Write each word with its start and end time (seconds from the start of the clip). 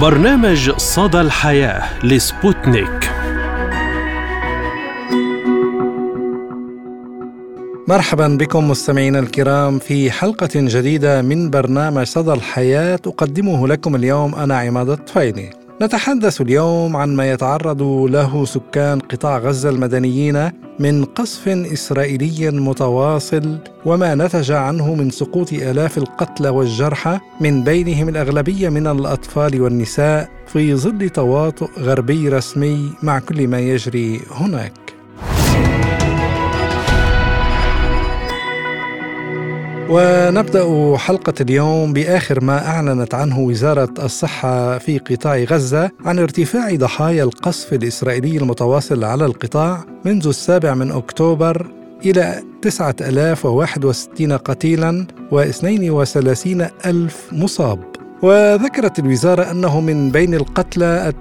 برنامج 0.00 0.70
صدى 0.70 1.20
الحياة 1.20 2.04
لسبوتنيك. 2.06 3.10
مرحبا 7.88 8.28
بكم 8.28 8.70
مستمعينا 8.70 9.18
الكرام 9.18 9.78
في 9.78 10.10
حلقة 10.10 10.48
جديدة 10.54 11.22
من 11.22 11.50
برنامج 11.50 12.06
صدى 12.06 12.32
الحياة 12.32 13.00
أقدمه 13.06 13.68
لكم 13.68 13.94
اليوم 13.94 14.34
أنا 14.34 14.58
عماد 14.58 14.88
الطفيلي. 14.88 15.50
نتحدث 15.82 16.40
اليوم 16.40 16.96
عن 16.96 17.16
ما 17.16 17.32
يتعرض 17.32 17.82
له 17.82 18.44
سكان 18.44 18.98
قطاع 19.00 19.38
غزة 19.38 19.70
المدنيين 19.70 20.50
من 20.78 21.04
قصف 21.04 21.48
إسرائيلي 21.48 22.50
متواصل 22.50 23.58
وما 23.84 24.14
نتج 24.14 24.52
عنه 24.52 24.94
من 24.94 25.10
سقوط 25.10 25.52
آلاف 25.52 25.98
القتلى 25.98 26.48
والجرحى 26.48 27.18
من 27.40 27.64
بينهم 27.64 28.08
الأغلبية 28.08 28.68
من 28.68 28.86
الأطفال 28.86 29.60
والنساء 29.60 30.28
في 30.46 30.74
ظل 30.74 31.10
تواطؤ 31.10 31.68
غربي 31.78 32.28
رسمي 32.28 32.90
مع 33.02 33.18
كل 33.18 33.48
ما 33.48 33.60
يجري 33.60 34.20
هناك. 34.30 34.83
ونبدأ 39.90 40.96
حلقة 40.96 41.34
اليوم 41.40 41.92
بآخر 41.92 42.44
ما 42.44 42.66
أعلنت 42.66 43.14
عنه 43.14 43.40
وزارة 43.40 43.94
الصحة 43.98 44.78
في 44.78 44.98
قطاع 44.98 45.36
غزة 45.38 45.90
عن 46.04 46.18
ارتفاع 46.18 46.74
ضحايا 46.74 47.24
القصف 47.24 47.72
الإسرائيلي 47.72 48.36
المتواصل 48.36 49.04
على 49.04 49.26
القطاع 49.26 49.84
منذ 50.04 50.28
السابع 50.28 50.74
من 50.74 50.92
أكتوبر 50.92 51.66
إلى 52.04 52.42
9061 52.62 54.32
قتيلا 54.32 55.06
و32 55.32 56.86
ألف 56.86 57.28
مصاب. 57.32 57.78
وذكرت 58.22 58.98
الوزارة 58.98 59.50
أنه 59.50 59.80
من 59.80 60.10
بين 60.10 60.34
القتلى 60.34 61.12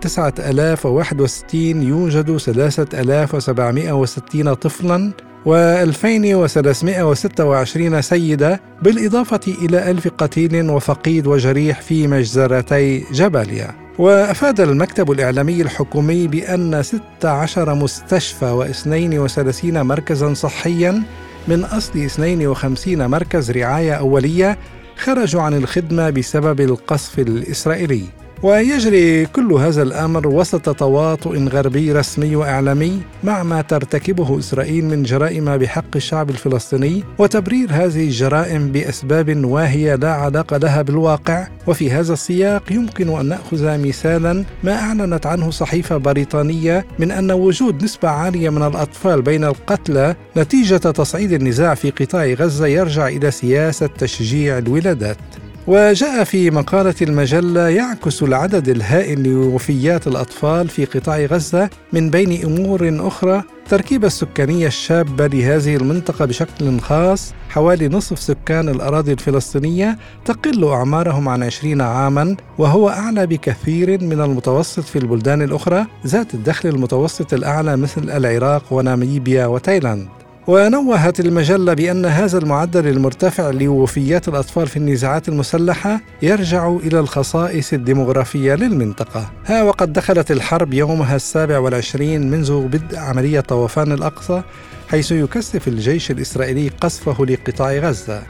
وواحد 0.86 1.22
وستين 1.22 1.82
يوجد 1.82 2.38
ثلاثة 2.38 3.02
ألاف 3.02 3.36
وسبعمائة 3.36 3.92
وستين 3.92 4.54
طفلا 4.54 5.12
و2326 5.46 8.00
سيدة 8.00 8.62
بالإضافة 8.82 9.40
إلى 9.48 9.92
ألف 9.92 10.08
قتيل 10.08 10.70
وفقيد 10.70 11.28
وجريح 11.28 11.82
في 11.82 12.08
مجزرتي 12.08 13.04
جباليا 13.12 13.72
وأفاد 14.00 14.62
المكتب 14.62 15.12
الإعلامي 15.12 15.62
الحكومي 15.62 16.28
بأن 16.28 16.84
16 16.84 17.76
مستشفى 17.76 18.74
و32 18.84 19.66
مركزا 19.66 20.34
صحيا 20.34 21.04
من 21.48 21.64
أصل 21.64 22.00
52 22.00 23.08
مركز 23.08 23.52
رعاية 23.52 23.94
أولية 23.94 24.58
خرجوا 24.98 25.42
عن 25.42 25.54
الخدمة 25.54 26.10
بسبب 26.10 26.62
القصف 26.62 27.20
الإسرائيلي. 27.20 28.04
ويجري 28.44 29.26
كل 29.26 29.54
هذا 29.54 29.84
الأمر 29.84 30.28
وسط 30.28 30.76
تواطؤ 30.76 31.38
غربي 31.38 31.92
رسمي 31.92 32.36
وإعلامي 32.36 33.02
مع 33.24 33.44
ما 33.44 33.62
ترتكبه 33.62 34.40
إسرائيل 34.40 34.86
من 34.86 35.04
جرائم 35.04 35.58
بحق 35.58 35.96
الشعب 35.96 36.30
الفلسطيني 36.30 37.04
وتبرير 37.18 37.68
هذه 37.72 38.04
الجرائم 38.04 38.72
بأسباب 38.72 39.46
واهية 39.46 39.96
لا 39.96 40.14
علاقة 40.14 40.58
لها 40.58 40.82
بالواقع. 40.82 41.48
وفي 41.68 41.92
هذا 41.92 42.14
السياق 42.14 42.72
يمكن 42.72 43.10
أن 43.20 43.26
نأخذ 43.26 43.78
مثالا 43.78 44.46
ما 44.64 44.76
أعلنت 44.76 45.26
عنه 45.26 45.52
صحيفة 45.52 45.98
بريطانية 45.98 46.86
من 47.00 47.12
أن 47.12 47.32
وجود 47.32 47.84
نسبة 47.84 48.10
عالية 48.10 48.50
من 48.50 48.64
الأطفال 48.64 49.22
بين 49.22 49.44
القتلى 49.44 50.16
نتيجة 50.38 50.78
تصعيد 50.78 51.32
النزاع 51.32 51.74
في 51.74 51.90
قطاع 51.90 52.26
غزة 52.26 52.68
يرجع 52.68 53.08
إلى 53.08 53.32
سياسة 53.32 53.88
تشجيع 53.88 54.58
الولادات. 54.58 55.43
وجاء 55.68 56.24
في 56.24 56.52
مقالة 56.52 56.96
المجلة 57.02 57.70
يعكس 57.70 58.24
العدد 58.24 58.70
الهائل 58.70 59.24
لوفيات 59.24 60.08
الأطفال 60.08 60.70
في 60.70 60.86
قطاع 60.86 61.26
غزة 61.26 61.70
من 61.94 62.10
بين 62.10 62.44
أمور 62.46 63.08
أخرى 63.08 63.44
التركيبة 63.64 64.08
السكانية 64.08 64.68
الشابة 64.68 65.28
لهذه 65.28 65.76
المنطقة 65.76 66.26
بشكل 66.26 66.80
خاص. 66.80 67.34
حوالي 67.50 67.88
نصف 67.88 68.20
سكان 68.20 68.70
الأراضي 68.70 69.14
الفلسطينية 69.14 69.98
تقل 70.26 70.64
أعمارهم 70.64 71.30
عن 71.30 71.44
20 71.44 71.82
عاما 71.82 72.36
وهو 72.58 72.90
أعلى 72.90 73.28
بكثير 73.28 74.04
من 74.04 74.22
المتوسط 74.22 74.84
في 74.84 75.00
البلدان 75.00 75.42
الأخرى 75.42 75.86
ذات 76.08 76.34
الدخل 76.34 76.70
المتوسط 76.70 77.34
الأعلى 77.34 77.78
مثل 77.78 78.10
العراق 78.10 78.74
وناميبيا 78.74 79.46
وتايلاند. 79.46 80.23
ونوهت 80.48 81.20
المجلة 81.20 81.74
بأن 81.74 82.06
هذا 82.06 82.38
المعدل 82.38 82.88
المرتفع 82.88 83.50
لوفيات 83.50 84.28
الأطفال 84.28 84.68
في 84.68 84.78
النزاعات 84.78 85.30
المسلحة 85.30 86.02
يرجع 86.22 86.68
إلى 86.68 87.00
الخصائص 87.00 87.74
الديمغرافية 87.74 88.56
للمنطقة. 88.56 89.32
ها 89.46 89.64
وقد 89.64 89.94
دخلت 89.94 90.32
الحرب 90.32 90.74
يومها 90.74 91.16
السابع 91.16 91.60
والعشرين 91.60 92.32
منذ 92.32 92.68
بدء 92.68 92.98
عملية 92.98 93.40
طوفان 93.40 93.92
الأقصى 93.92 94.42
حيث 94.90 95.12
يكثف 95.12 95.68
الجيش 95.68 96.12
الإسرائيلي 96.12 96.68
قصفه 96.68 97.26
لقطاع 97.26 97.74
غزة. 97.74 98.24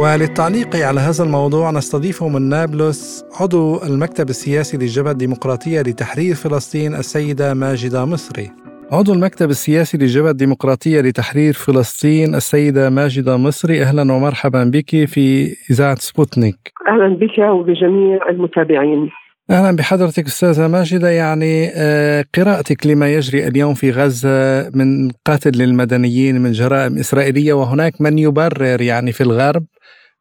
وللتعليق 0.00 0.76
على 0.76 1.00
هذا 1.00 1.24
الموضوع 1.24 1.70
نستضيفه 1.70 2.28
من 2.28 2.42
نابلس 2.48 3.24
عضو 3.40 3.82
المكتب 3.82 4.28
السياسي 4.28 4.76
للجبهة 4.76 5.10
الديمقراطية 5.10 5.80
لتحرير 5.80 6.34
فلسطين 6.34 6.94
السيدة 6.94 7.54
ماجدة 7.54 8.04
مصري. 8.04 8.50
عضو 8.92 9.12
المكتب 9.12 9.50
السياسي 9.50 9.98
للجبهة 9.98 10.30
الديمقراطية 10.30 11.00
لتحرير 11.00 11.52
فلسطين 11.52 12.34
السيدة 12.34 12.90
ماجدة 12.90 13.36
مصري. 13.36 13.82
أهلا 13.82 14.12
ومرحبا 14.12 14.64
بك 14.64 14.90
في 15.04 15.56
إذاعة 15.70 15.94
سبوتنيك. 15.94 16.58
أهلا 16.88 17.08
بك 17.16 17.38
وبجميع 17.38 18.30
المتابعين. 18.30 19.10
أهلا 19.50 19.76
بحضرتك 19.76 20.24
أستاذة 20.24 20.68
ماجدة. 20.68 21.08
يعني 21.08 21.68
آه، 21.76 22.24
قراءتك 22.36 22.86
لما 22.86 23.14
يجري 23.14 23.48
اليوم 23.48 23.74
في 23.74 23.90
غزة 23.90 24.70
من 24.74 25.10
قتل 25.26 25.50
للمدنيين 25.62 26.34
من 26.42 26.52
جرائم 26.52 26.92
إسرائيلية 26.98 27.52
وهناك 27.52 27.92
من 28.00 28.18
يبرر 28.18 28.80
يعني 28.80 29.12
في 29.12 29.20
الغرب 29.20 29.62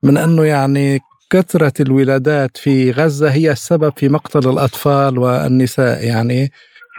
من 0.03 0.17
أنه 0.17 0.43
يعني 0.43 0.99
كثرة 1.31 1.77
الولادات 1.85 2.57
في 2.57 2.91
غزة 2.91 3.29
هي 3.29 3.51
السبب 3.51 3.91
في 3.99 4.09
مقتل 4.09 4.49
الأطفال 4.49 5.19
والنساء. 5.19 5.97
يعني 6.13 6.39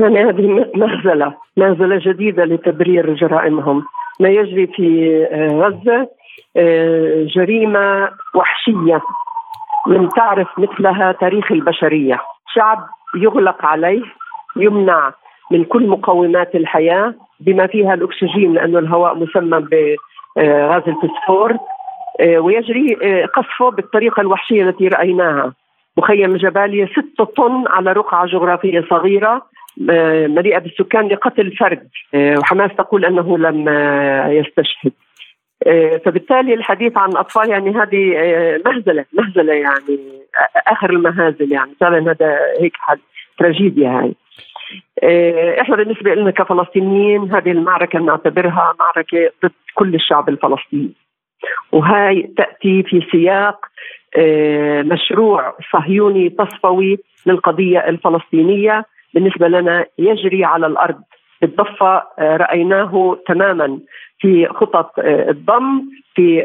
يعني 0.00 0.18
هذه 0.28 0.46
مهزلة 0.74 1.34
مهزلة 1.56 2.00
جديدة 2.06 2.44
لتبرير 2.44 3.14
جرائمهم. 3.14 3.82
ما 4.20 4.28
يجري 4.28 4.66
في 4.66 4.88
آه، 5.32 5.48
غزة 5.48 6.08
آه، 6.56 7.26
لم 9.86 10.08
تعرف 10.08 10.48
مثلها 10.58 11.12
تاريخ 11.12 11.52
البشرية. 11.52 12.20
شعب 12.54 12.86
يغلق 13.14 13.64
عليه 13.64 14.02
يمنع 14.56 15.12
من 15.50 15.64
كل 15.64 15.86
مقومات 15.86 16.54
الحياة 16.54 17.14
بما 17.40 17.66
فيها 17.66 17.94
الأكسجين 17.94 18.52
لأنه 18.52 18.78
الهواء 18.78 19.14
مسمى 19.14 19.60
بغاز 19.60 20.82
الفسفور 20.86 21.56
آه، 22.20 22.38
ويجري 22.38 22.96
آه، 23.02 23.26
قصفه 23.26 23.70
بالطريقة 23.70 24.20
الوحشية 24.20 24.62
التي 24.62 24.88
رأيناها. 24.88 25.52
مخيم 25.96 26.36
جباليا 26.36 26.86
ستة 26.86 27.24
طن 27.24 27.64
على 27.66 27.92
رقعة 27.92 28.26
جغرافية 28.26 28.84
صغيرة 28.90 29.42
آه، 29.90 30.26
مليئة 30.26 30.58
بالسكان 30.58 31.08
لقتل 31.08 31.56
فرد. 31.56 31.88
وحماس 32.14 32.70
تقول 32.78 33.04
أنه 33.04 33.38
لم 33.38 33.68
يستشهد. 34.28 34.92
فبالتالي 36.04 36.54
الحديث 36.54 36.96
عن 36.96 37.10
الأطفال 37.10 37.50
يعني 37.50 37.70
هذه 37.70 38.14
مهزلة 38.66 39.04
مهزلة 39.12 39.52
يعني 39.52 39.98
آخر 40.66 40.90
المهازل 40.90 41.52
يعني. 41.52 41.70
فعلا 41.80 42.10
هذا 42.10 42.38
هيك 42.60 42.72
حد 42.76 42.98
تراجيديا 43.38 43.88
هاي. 43.88 44.14
إحنا 45.60 45.76
بالنسبة 45.76 46.14
لنا 46.14 46.30
كفلسطينيين 46.30 47.34
هذه 47.34 47.50
المعركة 47.50 47.98
نعتبرها 47.98 48.74
معركة 48.80 49.30
ضد 49.44 49.52
كل 49.74 49.94
الشعب 49.94 50.28
الفلسطيني. 50.28 50.92
وهاي 51.72 52.30
تأتي 52.36 52.82
في 52.82 53.06
سياق 53.12 53.66
آه، 54.16 54.82
مشروع 54.82 55.56
صهيوني 55.72 56.30
تصفوي 56.30 56.98
للقضية 57.26 57.78
الفلسطينية 57.78 58.84
بالنسبة 59.14 59.48
لنا 59.48 59.86
يجري 59.98 60.44
على 60.44 60.66
الأرض. 60.66 61.02
بالضفه 61.40 62.02
آه، 62.18 62.36
رأيناه 62.36 63.18
تماما 63.26 63.78
في 64.18 64.46
خطط 64.46 64.98
آه، 64.98 65.30
الضم 65.30 65.82
في 66.14 66.42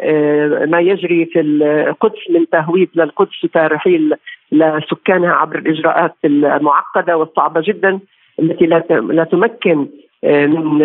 ما 0.69 0.79
يجري 0.79 1.25
في 1.25 1.39
القدس 1.41 2.29
من 2.29 2.49
تهويد 2.49 2.89
للقدس 2.95 3.43
وترحيل 3.43 4.13
لسكانها 4.51 5.33
عبر 5.33 5.57
الإجراءات 5.59 6.15
المعقدة 6.25 7.17
والصعبة 7.17 7.61
جدا 7.61 7.99
التي 8.39 8.65
لا 8.65 9.23
تمكن 9.31 9.87
من 10.23 10.81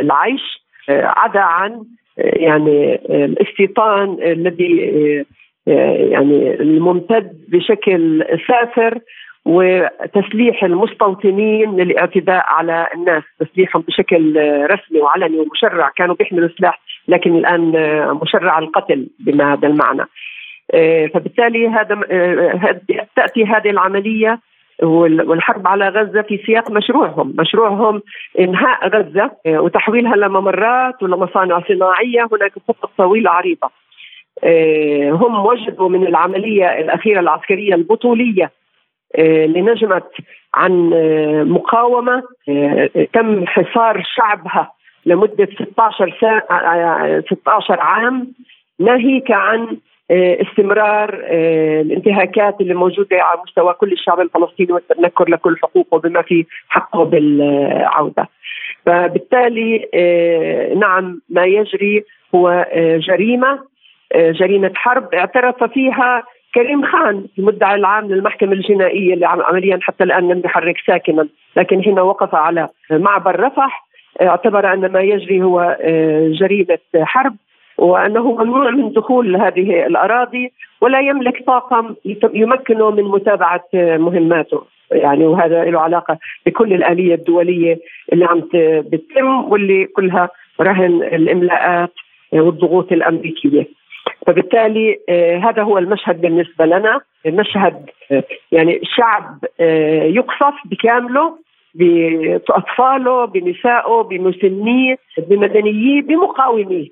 العيش 0.00 0.64
عدا 0.88 1.40
عن 1.40 1.84
يعني 2.18 2.94
الاستيطان 3.24 4.16
الذي 4.22 5.24
يعني 5.66 6.54
الممتد 6.54 7.44
بشكل 7.48 8.24
سافر 8.48 8.98
وتسليح 9.44 10.64
المستوطنين 10.64 11.76
للاعتداء 11.76 12.44
على 12.46 12.86
الناس. 12.94 13.22
تسليحهم 13.40 13.82
بشكل 13.88 14.36
رسمي 14.70 15.00
وعلني 15.00 15.38
ومشرع. 15.38 15.90
كانوا 15.96 16.14
بيحملوا 16.14 16.48
سلاح 16.58 16.80
لكن 17.08 17.36
الآن 17.36 17.72
مشرع 18.22 18.58
القتل 18.58 19.08
بما 19.18 19.52
هذا 19.52 19.68
المعنى 19.68 20.04
فبالتالي 21.14 21.68
هذا 21.68 22.00
تأتي 23.16 23.44
هذه 23.44 23.70
العملية 23.70 24.40
والحرب 24.82 25.66
على 25.66 25.88
غزة 25.88 26.22
في 26.22 26.40
سياق 26.46 26.70
مشروعهم، 26.70 27.34
مشروعهم 27.38 28.02
إنهاء 28.40 28.88
غزة 28.88 29.30
وتحويلها 29.46 30.16
لممرات 30.16 31.02
ولمصانع 31.02 31.60
صناعية، 31.68 32.28
هناك 32.32 32.52
خطط 32.68 32.90
طويلة 32.98 33.30
عريضة. 33.30 33.70
هم 35.10 35.46
وجدوا 35.46 35.88
من 35.88 36.06
العملية 36.06 36.78
الأخيرة 36.78 37.20
العسكرية 37.20 37.74
البطولية 37.74 38.50
لنجمت 39.18 40.10
عن 40.54 40.90
مقاومة 41.48 42.22
تم 43.12 43.46
حصار 43.46 44.02
شعبها 44.16 44.72
لمدة 45.06 45.48
16 45.70 46.16
ساعه 46.20 47.20
16 47.20 47.80
عام 47.80 48.32
ناهيك 48.78 49.30
عن 49.30 49.76
استمرار 50.10 51.24
الانتهاكات 51.80 52.60
اللي 52.60 52.74
موجودة 52.74 53.22
على 53.22 53.40
مستوى 53.46 53.74
كل 53.74 53.92
الشعب 53.92 54.20
الفلسطيني 54.20 54.72
والتنكر 54.72 55.28
لكل 55.28 55.56
حقوقه 55.62 55.98
بما 55.98 56.22
في 56.22 56.46
حقه 56.68 57.04
بالعودة. 57.04 58.28
فبالتالي 58.86 59.88
نعم 60.76 61.20
ما 61.28 61.44
يجري 61.44 62.04
هو 62.34 62.66
جريمة 62.98 63.58
جريمة 64.16 64.70
حرب 64.74 65.14
اعترف 65.14 65.64
فيها 65.64 66.22
كريم 66.54 66.84
خان 66.86 67.24
المدعي 67.38 67.74
العام 67.74 68.08
للمحكمة 68.08 68.52
الجنائية 68.52 69.14
اللي 69.14 69.26
عمليا 69.26 69.78
حتى 69.82 70.04
الآن 70.04 70.28
لم 70.28 70.42
يحرك 70.44 70.76
ساكنا 70.86 71.28
لكن 71.56 71.82
حين 71.82 71.98
وقف 72.00 72.34
على 72.34 72.68
معبر 72.90 73.40
رفح 73.40 73.86
اعتبر 74.22 74.72
أن 74.72 74.92
ما 74.92 75.00
يجري 75.00 75.42
هو 75.42 75.76
جريمة 76.40 76.78
حرب 76.96 77.36
وأنه 77.78 78.32
ممنوع 78.32 78.70
من 78.70 78.92
دخول 78.92 79.36
هذه 79.36 79.86
الأراضي 79.86 80.52
ولا 80.80 81.00
يملك 81.00 81.44
طاقم 81.46 81.94
يمكنه 82.34 82.90
من 82.90 83.04
متابعة 83.04 83.64
مهماته 83.74 84.62
يعني 84.92 85.26
وهذا 85.26 85.64
له 85.64 85.80
علاقة 85.80 86.18
بكل 86.46 86.72
الآلية 86.72 87.14
الدولية 87.14 87.78
اللي 88.12 88.24
عم 88.24 88.42
بتتم 88.92 89.44
واللي 89.52 89.84
كلها 89.84 90.28
رهن 90.60 91.02
الإملاءات 91.02 91.92
والضغوط 92.32 92.92
الأمريكية. 92.92 93.66
فبالتالي 94.26 94.98
هذا 95.44 95.62
هو 95.62 95.78
المشهد 95.78 96.20
بالنسبة 96.20 96.64
لنا. 96.66 97.00
مشهد 97.26 97.90
يعني 98.52 98.80
شعب 98.96 99.38
يقصف 100.16 100.54
بكامله 100.64 101.38
بأطفاله 101.74 103.24
بنسائه 103.24 104.02
بمسنيه 104.02 104.96
بمدنييه 105.18 106.02
بمقاوميه. 106.02 106.88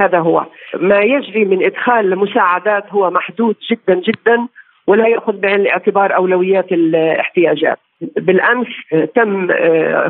هذا 0.00 0.18
هو. 0.18 0.46
ما 0.74 1.00
يجري 1.00 1.44
من 1.44 1.64
إدخال 1.64 2.18
مساعدات 2.18 2.84
هو 2.90 3.10
محدود 3.10 3.56
جدا 3.70 3.94
جدا 3.94 4.46
ولا 4.86 5.08
يأخذ 5.08 5.32
بعين 5.40 5.60
الاعتبار 5.60 6.16
أولويات 6.16 6.72
الاحتياجات. 6.72 7.78
بالأمس 8.00 8.66
تم 9.14 9.48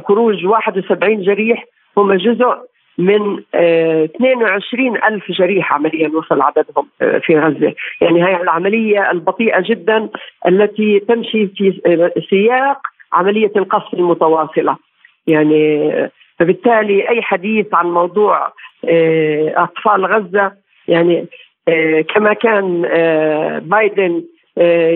خروج 0.08 0.46
71 0.46 1.22
جريح 1.22 1.64
هم 1.96 2.12
جزء 2.12 2.56
من 2.98 3.42
22 3.54 4.96
ألف 4.96 5.32
جريح 5.32 5.72
عمليا 5.72 6.08
وصل 6.08 6.40
عددهم 6.40 6.86
في 6.98 7.38
غزة. 7.38 7.74
يعني 8.00 8.24
هي 8.24 8.42
العملية 8.42 9.10
البطيئة 9.10 9.60
جدا 9.60 10.08
التي 10.48 11.00
تمشي 11.00 11.46
في 11.46 11.80
سياق 12.30 12.78
عملية 13.12 13.52
القصف 13.56 13.94
المتواصلة. 13.94 14.76
يعني 15.26 15.92
فبالتالي 16.38 17.08
أي 17.08 17.22
حديث 17.22 17.74
عن 17.74 17.86
موضوع 17.86 18.52
أطفال 19.56 20.06
غزة 20.06 20.52
يعني 20.88 21.26
كما 22.14 22.32
كان 22.32 22.82
بايدن 23.62 24.22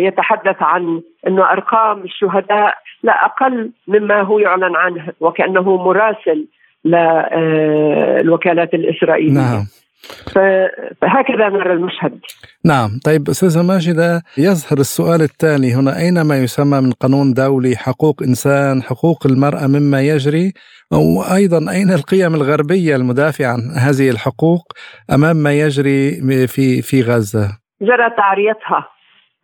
يتحدث 0.06 0.56
عن 0.62 1.00
إنه 1.26 1.52
أرقام 1.52 2.02
الشهداء 2.02 2.74
لا 3.02 3.24
أقل 3.24 3.70
مما 3.88 4.20
هو 4.20 4.38
يعلن 4.38 4.76
عنه 4.76 5.08
وكأنه 5.20 5.76
مراسل 5.76 6.46
للوكالات 6.86 8.74
الإسرائيلية. 8.74 9.32
نعم. 9.32 9.66
فهكذا 11.00 11.48
نرى 11.48 11.72
المشهد. 11.72 12.20
نعم. 12.64 12.88
طيب 13.04 13.28
أستاذة 13.28 13.62
ماجدة 13.62 14.22
يظهر 14.38 14.78
السؤال 14.78 15.22
التالي 15.22 15.74
هنا. 15.74 15.98
أين 15.98 16.20
ما 16.20 16.38
يسمى 16.38 16.80
من 16.80 16.92
قانون 16.92 17.32
دولي 17.34 17.76
حقوق 17.76 18.22
إنسان 18.22 18.82
حقوق 18.82 19.26
المرأة 19.26 19.66
مما 19.66 20.02
يجري؟ 20.02 20.52
وأيضا 20.92 21.72
أين 21.72 21.90
القيم 21.90 22.34
الغربية 22.34 22.96
المدافعة 22.96 23.52
عن 23.52 23.60
هذه 23.86 24.10
الحقوق 24.10 24.72
أمام 25.14 25.36
ما 25.36 25.52
يجري 25.52 26.10
في 26.46 26.82
في 26.82 27.02
غزة؟ 27.02 27.48
جرى 27.82 28.10
تعريتها 28.16 28.88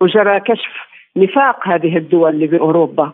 وجرى 0.00 0.40
كشف 0.40 0.74
نفاق 1.16 1.68
هذه 1.68 1.96
الدول 1.96 2.34
اللي 2.34 2.46
باوروبا 2.46 3.12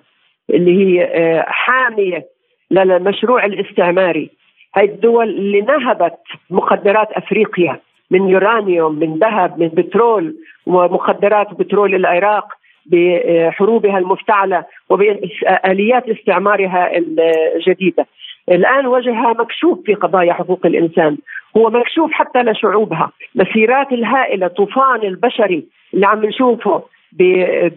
اللي 0.51 0.75
هي 0.81 1.09
حامية 1.47 2.38
للمشروع 2.71 3.45
الاستعماري. 3.45 4.31
هاي 4.77 4.85
الدول 4.85 5.29
اللي 5.29 5.61
نهبت 5.61 6.19
مخدرات 6.51 7.13
أفريقيا 7.13 7.81
من 8.11 8.29
يورانيوم 8.29 8.99
من 8.99 9.19
ذهب 9.19 9.59
من 9.59 9.69
بترول 9.69 10.35
ومخدرات 10.67 11.55
بترول 11.55 11.95
العراق 11.95 12.47
بحروبها 12.87 13.99
المفتعلة 13.99 14.65
وبآليات 14.89 16.09
استعمارها 16.09 16.91
الجديدة. 16.97 18.07
الآن 18.49 18.87
وجهها 18.87 19.33
مكشوف 19.33 19.79
في 19.87 19.95
قضايا 19.95 20.33
حقوق 20.33 20.67
الإنسان، 20.67 21.17
هو 21.57 21.71
مكشوف 21.71 22.13
حتى 22.13 22.43
لشعوبها، 22.43 23.11
مسيرات 23.35 23.93
الهائلة 23.93 24.49
طوفان 24.49 25.03
البشري 25.03 25.65
اللي 25.95 26.07
عم 26.07 26.25
نشوفه 26.25 26.83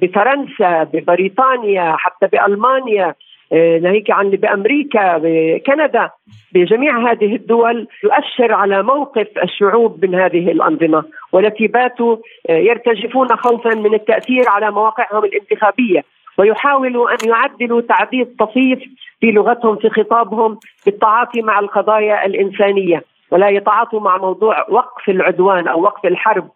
بفرنسا 0.01 0.83
ببريطانيا 0.83 1.95
حتى 1.97 2.27
بألمانيا 2.27 3.15
ناهيك 3.53 4.11
عن 4.11 4.29
بأمريكا 4.29 5.17
بكندا 5.17 6.09
بجميع 6.53 7.11
هذه 7.11 7.35
الدول 7.35 7.87
يؤشر 8.03 8.53
على 8.53 8.83
موقف 8.83 9.27
الشعوب 9.43 10.05
من 10.05 10.15
هذه 10.15 10.51
الأنظمة 10.51 11.03
والتي 11.31 11.67
باتوا 11.67 12.17
يرتجفون 12.49 13.27
خوفا 13.27 13.75
من 13.75 13.93
التأثير 13.93 14.43
على 14.49 14.71
مواقعهم 14.71 15.25
الانتخابية 15.25 16.03
ويحاولوا 16.37 17.11
أن 17.11 17.29
يعدلوا 17.29 17.81
تعديل 17.81 18.27
طفيف 18.39 18.79
في 19.19 19.31
لغتهم 19.31 19.75
في 19.75 19.89
خطابهم 19.89 20.59
بالتعاطي 20.85 21.41
مع 21.41 21.59
القضايا 21.59 22.25
الإنسانية. 22.25 23.03
ولا 23.31 23.49
يتعاطوا 23.49 23.99
مع 23.99 24.17
موضوع 24.17 24.65
وقف 24.69 25.09
العدوان 25.09 25.67
أو 25.67 25.81
وقف 25.81 26.05
الحرب 26.05 26.49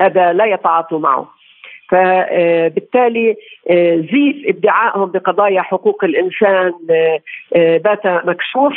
هذا 0.00 0.32
لا 0.32 0.44
يتعاطوا 0.44 0.98
معه. 0.98 1.28
فبالتالي 1.90 3.36
زيف 4.12 4.36
ادعائهم 4.48 5.10
بقضايا 5.10 5.62
حقوق 5.62 6.04
الإنسان 6.04 6.72
بات 7.54 8.06
مكشوف. 8.06 8.72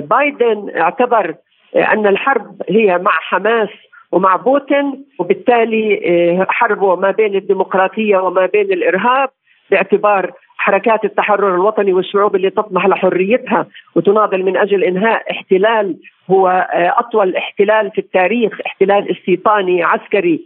بايدن 0.00 0.70
اعتبر 0.76 1.34
أن 1.76 2.06
الحرب 2.06 2.62
هي 2.68 2.98
مع 2.98 3.10
حماس 3.12 3.68
ومع 4.12 4.36
بوتين 4.36 5.04
وبالتالي 5.18 6.46
حربه 6.48 6.96
ما 6.96 7.10
بين 7.10 7.34
الديمقراطية 7.36 8.16
وما 8.18 8.46
بين 8.46 8.72
الإرهاب 8.72 9.28
باعتبار 9.70 10.32
حركات 10.56 11.04
التحرر 11.04 11.54
الوطني 11.54 11.92
والشعوب 11.92 12.36
اللي 12.36 12.50
تطمح 12.50 12.86
لحريتها 12.86 13.66
وتناضل 13.96 14.42
من 14.42 14.56
أجل 14.56 14.84
إنهاء 14.84 15.30
احتلال 15.30 15.96
هو 16.30 16.66
أطول 16.72 17.36
احتلال 17.36 17.90
في 17.90 17.98
التاريخ 17.98 18.58
احتلال 18.66 19.10
استيطاني 19.10 19.82
عسكري. 19.82 20.40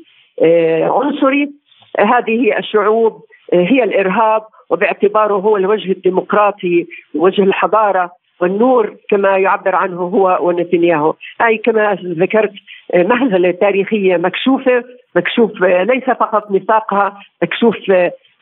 عنصري. 0.83 1.51
هذه 1.99 2.59
الشعوب 2.59 3.23
هي 3.53 3.85
الإرهاب 3.85 4.43
وباعتباره 4.71 5.35
هو 5.35 5.57
الوجه 5.57 5.93
الديمقراطي 5.93 6.87
وجه 7.15 7.43
الحضارة 7.43 8.11
والنور 8.41 8.97
كما 9.11 9.39
يعبر 9.39 9.75
عنه 9.75 10.01
هو 10.01 10.39
ونتنياهو. 10.41 11.15
أي 11.47 11.59
كما 11.59 11.99
ذكرت 12.05 12.53
مهزلة 12.95 13.51
تاريخية 13.51 14.17
مكشوفة 14.17 14.85
مكشوف 15.17 15.61
ليس 15.63 16.05
فقط 16.05 16.51
نفاقها 16.51 17.19
مكشوف 17.43 17.77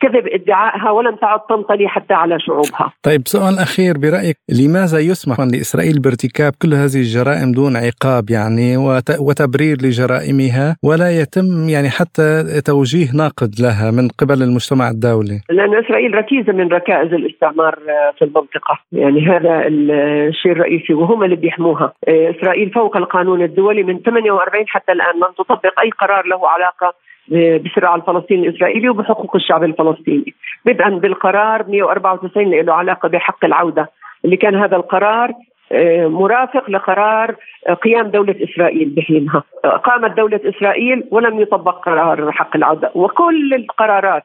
كذب 0.01 0.27
ادعائها 0.27 0.91
ولم 0.91 1.15
تعد 1.15 1.39
تنطلي 1.49 1.87
حتى 1.87 2.13
على 2.13 2.39
شعوبها. 2.39 2.93
طيب 3.03 3.21
سؤال 3.25 3.59
أخير 3.59 3.97
برأيك 3.97 4.37
لماذا 4.49 4.99
يسمح 4.99 5.39
لإسرائيل 5.39 5.99
بارتكاب 6.01 6.53
كل 6.61 6.73
هذه 6.73 6.99
الجرائم 7.05 7.51
دون 7.51 7.75
عقاب 7.77 8.29
يعني 8.29 8.77
وتبرير 9.19 9.77
لجرائمها 9.83 10.77
ولا 10.83 11.09
يتم 11.21 11.69
يعني 11.69 11.89
حتى 11.89 12.43
توجيه 12.65 13.07
ناقد 13.21 13.51
لها 13.59 13.91
من 13.91 14.07
قبل 14.19 14.43
المجتمع 14.43 14.89
الدولي؟ 14.89 15.41
لأن 15.49 15.75
إسرائيل 15.85 16.15
ركيزة 16.15 16.53
من 16.53 16.67
ركائز 16.67 17.13
الاستعمار 17.13 17.75
في 18.17 18.25
المنطقة. 18.25 18.79
يعني 18.91 19.27
هذا 19.27 19.63
الشيء 19.67 20.51
الرئيسي 20.51 20.93
وهم 20.93 21.23
اللي 21.23 21.35
بيحموها. 21.35 21.93
إسرائيل 22.07 22.71
فوق 22.71 22.97
القانون 22.97 23.41
الدولي 23.41 23.83
من 23.83 23.99
48 23.99 24.65
حتى 24.67 24.91
الآن 24.91 25.15
لم 25.15 25.33
تطبق 25.37 25.79
أي 25.83 25.89
قرار 25.89 26.25
له 26.27 26.49
علاقة 26.49 26.93
بصراع 27.31 27.95
الفلسطيني 27.95 28.47
الإسرائيلي 28.47 28.89
وبحقوق 28.89 29.35
الشعب 29.35 29.63
الفلسطيني. 29.63 30.33
بدءا 30.65 30.89
بالقرار 30.89 31.65
194 31.67 32.45
اللي 32.45 32.61
له 32.61 32.73
علاقة 32.73 33.09
بحق 33.09 33.45
العودة 33.45 33.89
اللي 34.25 34.37
كان 34.37 34.55
هذا 34.55 34.75
القرار 34.75 35.33
آه، 35.71 36.07
مرافق 36.07 36.69
لقرار 36.69 37.35
قيام 37.83 38.07
دولة 38.07 38.35
إسرائيل 38.43 38.89
بحينها. 38.89 39.43
قامت 39.83 40.17
دولة 40.17 40.39
إسرائيل 40.45 41.03
ولم 41.11 41.39
يطبق 41.39 41.85
قرار 41.85 42.31
حق 42.31 42.55
العودة. 42.55 42.91
وكل 42.95 43.53
القرارات 43.53 44.23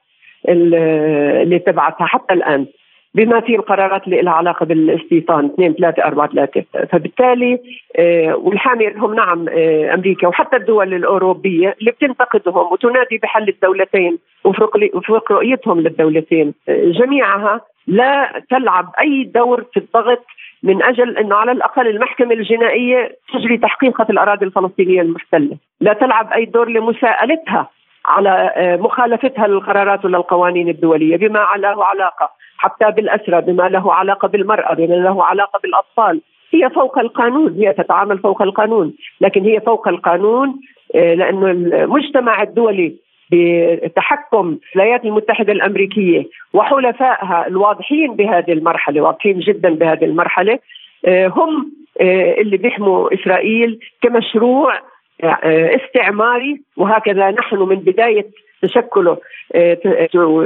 اللي 0.48 1.58
تبعتها 1.58 2.06
حتى 2.06 2.34
الآن 2.34 2.66
بما 3.14 3.40
في 3.40 3.56
القرارات 3.56 4.04
اللي 4.04 4.22
لها 4.22 4.32
علاقة 4.32 4.66
بالاستيطان 4.66 5.44
2 5.44 5.74
3 5.74 6.04
4 6.04 6.28
3 6.28 6.64
فبالتالي 6.92 7.58
آه، 7.96 8.34
والحامي 8.34 8.88
هم 8.96 9.14
نعم 9.14 9.48
آه، 9.48 9.94
أمريكا 9.94 10.28
وحتى 10.28 10.56
الدول 10.56 10.94
الأوروبية 10.94 11.76
اللي 11.80 11.90
بتنتقدهم 11.90 12.72
وتنادي 12.72 13.18
بحل 13.18 13.48
الدولتين 13.48 14.18
وفق 14.44 15.32
رؤيتهم 15.32 15.80
للدولتين 15.80 16.54
آه، 16.68 16.84
جميعها 16.84 17.60
لا 17.86 18.42
تلعب 18.50 18.92
أي 19.00 19.24
دور 19.34 19.64
في 19.72 19.80
الضغط 19.80 20.24
من 20.62 20.82
أجل 20.82 21.18
إنه 21.18 21.36
على 21.36 21.52
الأقل 21.52 21.88
المحكمة 21.88 22.34
الجنائية 22.34 23.16
تجري 23.34 23.58
تحقيق 23.58 24.02
في 24.02 24.10
الأراضي 24.10 24.46
الفلسطينية 24.46 25.00
المحتلة، 25.00 25.56
لا 25.80 25.92
تلعب 25.92 26.32
أي 26.32 26.44
دور 26.44 26.68
لمساءلتها 26.68 27.70
على 28.06 28.52
مخالفتها 28.80 29.46
للقرارات 29.46 30.04
وللقوانين 30.04 30.68
الدولية 30.68 31.16
بما 31.16 31.46
له 31.56 31.84
علاقه 31.84 32.30
حتى 32.60 32.90
بالأسرى 32.90 33.40
بما 33.40 33.68
له 33.68 33.94
علاقة 33.94 34.28
بالمرأة 34.28 34.74
بما 34.74 34.94
له 34.94 35.24
علاقة 35.24 35.58
بالأطفال. 35.62 36.20
هي 36.50 36.70
فوق 36.70 36.98
القانون 36.98 37.54
هي 37.54 37.72
تتعامل 37.72 38.18
فوق 38.18 38.42
القانون. 38.42 38.94
لكن 39.20 39.44
هي 39.44 39.60
فوق 39.60 39.88
القانون 39.88 40.60
آه، 40.94 41.14
لأنه 41.14 41.50
المجتمع 41.50 42.42
الدولي 42.42 42.96
بتحكم 43.32 44.58
الولايات 44.76 45.04
المتحدة 45.04 45.52
الأمريكية 45.52 46.26
وحلفائها 46.52 47.46
الواضحين 47.46 48.14
بهذه 48.16 48.52
المرحلة 48.52 49.00
واضحين 49.00 49.38
جدا 49.38 49.74
بهذه 49.74 50.04
المرحلة 50.04 50.58
آه، 51.04 51.26
هم 51.26 51.72
آه، 52.00 52.34
اللي 52.40 52.56
بيحموا 52.56 53.14
إسرائيل 53.14 53.78
كمشروع 54.02 54.74
استعماري. 55.22 56.60
وهكذا 56.76 57.30
نحن 57.30 57.56
من 57.56 57.76
بداية 57.76 58.26
تشكله 58.62 59.18
آه، 59.54 59.78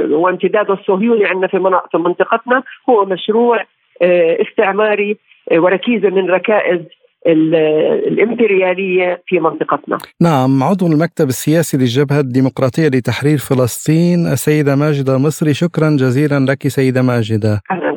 وامتداده 0.09 0.73
الصهيوني 0.73 1.25
عندنا 1.25 1.47
في 1.91 1.97
منطقتنا 1.97 2.63
هو 2.89 3.05
مشروع 3.05 3.65
آه، 4.01 4.37
استعماري 4.41 5.17
آه، 5.51 5.59
وركيزه 5.59 6.09
من 6.09 6.29
ركائز 6.29 6.79
الامبريالية 7.27 9.21
في 9.27 9.39
منطقتنا. 9.39 9.97
نعم 10.21 10.63
عضو 10.63 10.87
المكتب 10.87 11.27
السياسي 11.27 11.77
للجبهه 11.77 12.19
الديمقراطية 12.19 12.87
لتحرير 12.87 13.37
فلسطين 13.37 14.27
السيدة 14.27 14.75
ماجدة 14.75 15.17
مصري 15.17 15.53
شكرا 15.53 15.89
جزيلا 15.89 16.45
لك 16.49 16.67
سيدة 16.67 17.01
ماجدة. 17.01 17.61
أهلا 17.71 17.94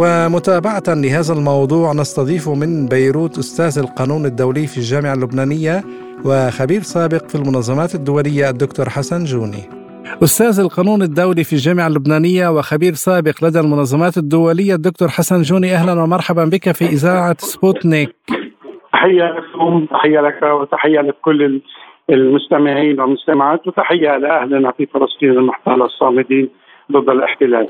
ومتابعة 0.00 0.88
لهذا 0.88 1.32
الموضوع 1.38 1.92
نستضيف 1.92 2.48
من 2.48 2.88
بيروت 2.88 3.38
أستاذ 3.38 3.82
القانون 3.84 4.24
الدولي 4.26 4.66
في 4.66 4.76
الجامعة 4.78 5.14
اللبنانية 5.14 5.84
وخبير 6.24 6.80
سابق 6.80 7.28
في 7.28 7.34
المنظمات 7.34 7.94
الدولية 7.94 8.50
الدكتور 8.50 8.88
حسن 8.88 9.24
جوني. 9.24 9.62
أستاذ 10.22 10.60
القانون 10.60 11.02
الدولي 11.02 11.44
في 11.44 11.52
الجامعة 11.52 11.86
اللبنانية 11.86 12.48
وخبير 12.48 12.92
سابق 12.92 13.44
لدى 13.44 13.60
المنظمات 13.60 14.16
الدولية 14.18 14.74
الدكتور 14.74 15.08
حسن 15.08 15.42
جوني 15.42 15.74
أهلا 15.74 16.02
ومرحبا 16.02 16.44
بك 16.44 16.72
في 16.72 16.84
إذاعة 16.84 17.36
سبوتنيك. 17.38 18.16
تحية 18.92 19.24
لكم 19.24 19.86
تحية 19.90 20.20
لك 20.20 20.42
وتحية 20.42 21.00
لكل 21.00 21.60
المستمعين 22.10 23.00
والمستمعات 23.00 23.66
وتحية 23.66 24.16
لأهلنا 24.16 24.72
في 24.72 24.86
فلسطين 24.86 25.30
المحتلة 25.30 25.84
الصامدين 25.84 26.48
ضد 26.92 27.08
الاحتلال. 27.08 27.68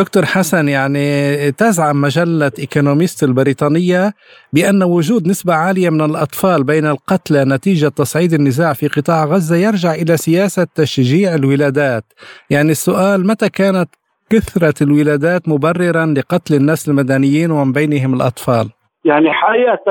دكتور 0.00 0.24
حسن 0.24 0.68
يعني 0.68 1.06
تزعم 1.52 2.00
مجلة 2.00 2.52
إيكونوميست 2.58 3.22
البريطانية 3.22 4.12
بأن 4.52 4.82
وجود 4.82 5.28
نسبة 5.28 5.54
عالية 5.54 5.90
من 5.90 6.00
الأطفال 6.00 6.64
بين 6.64 6.86
القتلى 6.86 7.44
نتيجة 7.44 7.88
تصعيد 7.88 8.32
النزاع 8.32 8.72
في 8.72 8.88
قطاع 8.88 9.24
غزة 9.24 9.56
يرجع 9.56 9.92
إلى 9.94 10.16
سياسة 10.16 10.66
تشجيع 10.74 11.34
الولادات. 11.34 12.04
يعني 12.50 12.70
السؤال 12.70 13.26
متى 13.26 13.48
كانت 13.48 13.88
كثرة 14.30 14.74
الولادات 14.86 15.48
مبررا 15.48 16.06
لقتل 16.16 16.54
الناس 16.54 16.88
المدنيين 16.88 17.50
ومن 17.50 17.72
بينهم 17.72 18.14
الأطفال؟ 18.14 18.66
يعني 19.04 19.32
حقيقة 19.32 19.84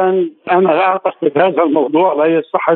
أنا 0.51 0.72
أعتقد 0.88 1.31
هذا 1.38 1.63
الموضوع 1.63 2.13
لا 2.13 2.25
يصح 2.25 2.69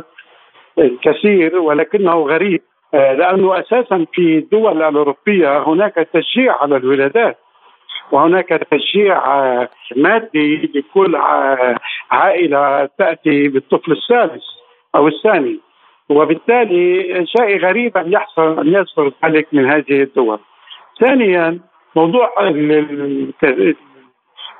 الكثير 0.79 1.55
ولكنه 1.55 2.15
غريب. 2.34 2.62
لأنه 2.94 3.60
أساسا 3.60 4.06
في 4.13 4.38
الدول 4.38 4.84
الأوروبية 4.84 5.63
هناك 5.63 5.94
تشجيع 6.13 6.62
على 6.62 6.77
الولادات 6.77 7.38
وهناك 8.12 8.50
تشجيع 8.50 9.17
آه، 9.17 9.70
مادي 9.96 10.72
لكل 10.75 11.15
عائلة 12.12 12.89
تأتي 12.98 13.48
بالطفل 13.48 13.91
الثالث 13.91 14.44
أو 14.96 15.08
الثاني 15.08 15.60
وبالتالي 16.10 17.25
شيء 17.38 17.60
غريب 17.60 17.98
أن 17.98 18.13
يحصل 18.13 18.60
أن 18.60 18.67
يصدر 18.67 19.12
ذلك 19.25 19.48
من 19.53 19.70
هذه 19.72 20.03
الدول. 20.03 20.39
ثانيا 21.00 21.60
موضوع 21.96 22.34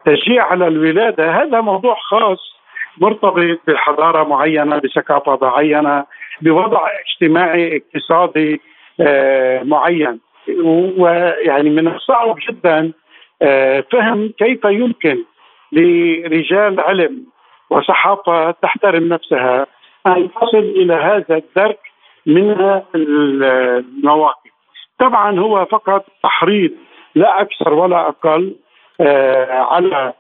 التشجيع 0.08 0.46
على 0.46 0.68
الولادة 0.68 1.32
هذا 1.32 1.62
موضوع 1.62 1.96
خاص 2.10 2.58
مرتبط 2.98 3.60
بحضارة 3.68 4.24
معينة 4.24 4.78
بثقافة 4.78 5.38
معينة 5.42 6.06
بوضع 6.42 6.88
اجتماعي 7.06 7.78
اقتصادي 7.78 8.62
آه، 9.02 9.64
معين 9.64 10.20
ويعني 10.98 11.70
من 11.70 11.88
الصعب 11.88 12.36
جدا 12.50 12.92
آه، 13.42 13.84
فهم 13.92 14.34
كيف 14.38 14.66
يمكن 14.66 15.24
لرجال 15.72 16.80
علم 16.80 17.26
وصحافة 17.70 18.52
تحترم 18.52 19.08
نفسها 19.14 19.68
أن 20.08 20.30
تصل 20.42 20.58
إلى 20.58 20.94
هذا 20.94 21.38
الدرك 21.38 21.80
من 22.26 22.82
المواقف. 22.96 24.52
طبعا 25.00 25.40
هو 25.40 25.66
فقط 25.66 26.06
تحريض 26.24 26.72
لا 27.16 27.42
أكثر 27.42 27.74
ولا 27.74 28.08
أقل 28.08 28.56
آه، 29.02 29.52
على 29.52 30.14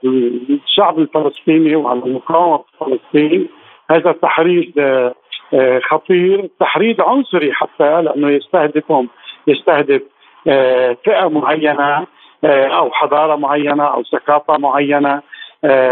الشعب 0.50 1.00
الفلسطيني 1.00 1.76
وعلى 1.76 2.00
مقاومه 2.00 2.64
فلسطين 2.80 3.48
هذا 3.92 4.10
التحريض 4.10 4.72
خطير 5.89 6.50
تحريض 6.60 7.01
عنصري 7.01 7.54
حتى 7.54 8.01
لأنه 8.01 8.30
يستهدفهم 8.30 9.10
يستهدف 9.48 10.01
آه، 10.48 10.98
فئة 11.06 11.30
معينة 11.30 12.08
آه، 12.44 12.68
أو 12.68 12.92
حضارة 12.92 13.36
معينة 13.36 13.84
أو 13.84 14.04
ثقافة 14.04 14.58
معينة 14.58 15.22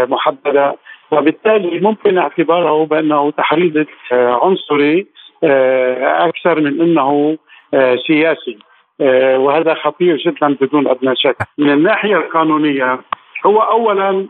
محددة. 0.08 0.76
وبالتالي 1.10 1.80
ممكن 1.80 2.18
اعتباره 2.18 2.84
بأنه 2.84 3.30
تحريض 3.30 3.86
عنصري 4.12 5.06
أكثر 6.02 6.60
من 6.60 6.80
أنه 6.80 7.38
سياسي. 8.06 8.58
وهذا 9.36 9.74
خطير 9.74 10.16
جدا 10.16 10.56
بدون 10.60 10.88
أدنى 10.88 11.16
شك. 11.16 11.36
من 11.58 11.70
الناحية 11.70 12.16
القانونية 12.16 13.00
هو 13.46 13.60
اولا 13.60 14.26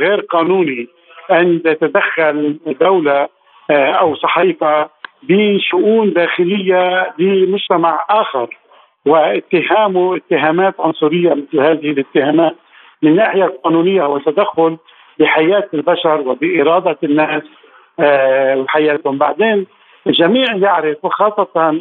غير 0.00 0.20
قانوني. 0.20 0.88
أن 1.30 1.62
تتدخل 1.62 2.58
دولة 2.80 3.12
آه، 3.12 3.28
أو 3.70 4.14
صحيفة 4.14 4.88
بشؤون 5.22 6.12
داخلية 6.12 7.12
لمجتمع 7.18 8.04
آخر. 8.10 8.56
واتهامه 9.06 10.16
اتهامات 10.16 10.74
عنصرية 10.78 11.34
مثل 11.34 11.60
هذه 11.60 11.90
الاتهامات 11.90 12.56
من 13.02 13.10
الناحيه 13.10 13.44
القانونيه 13.44 14.02
هو 14.02 14.18
تدخل 14.18 14.76
بحياة 15.18 15.68
البشر 15.74 16.20
وبإرادة 16.20 16.98
الناس 17.04 17.42
آه، 18.00 18.56
وحياتهم. 18.56 19.18
بعدين 19.18 19.66
الجميع 20.06 20.56
يعرف 20.56 21.04
وخاصة 21.04 21.80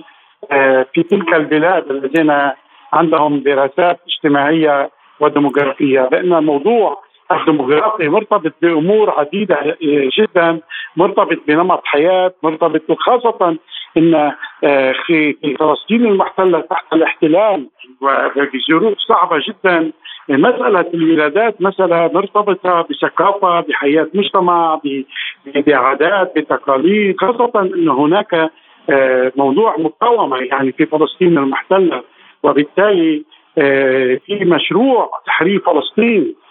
آه، 0.52 0.86
في 0.94 1.04
تلك 1.04 1.34
البلاد 1.34 1.92
الذين 1.92 2.52
عندهم 2.94 3.40
دراسات 3.40 4.00
اجتماعية 4.08 4.90
وديموغرافية 5.20 6.02
بأن 6.02 6.44
موضوع 6.44 7.05
الديموغرافي 7.32 8.10
مرتبط 8.10 8.54
بأمور 8.62 9.10
عديدة 9.10 9.78
جدا 10.20 10.60
مرتبط 10.98 11.38
بنمط 11.48 11.82
حياة 11.86 12.34
مرتبط 12.44 12.90
وخاصه 12.90 13.58
إن 13.98 14.32
آه، 14.64 14.94
في 15.06 15.36
فلسطين 15.60 16.06
المحتلة 16.06 16.60
تحت 16.60 16.94
الاحتلال 16.94 17.68
وبظروف 18.02 18.98
صعبة 19.08 19.44
جدا 19.48 19.92
مسألة 20.30 20.86
الولادات 20.94 21.62
مسألة 21.62 22.10
مرتبطة 22.14 22.88
بثقافة 22.90 23.60
بحياة 23.60 24.08
مجتمع 24.14 24.82
بعادات 25.68 26.34
بتقاليد 26.36 27.16
خاصة 27.20 27.52
أن 27.56 27.90
هناك 27.90 28.52
آه، 28.90 29.32
موضوع 29.36 29.76
مقاومة 29.78 30.38
يعني 30.38 30.72
في 30.72 30.86
فلسطين 30.86 31.38
المحتلة 31.38 32.04
وبالتالي 32.44 33.24
آه، 33.58 34.20
في 34.26 34.46
مشروع 34.46 35.12
تحرير 35.26 35.60
فلسطين 35.60 36.36
آه، 36.36 36.45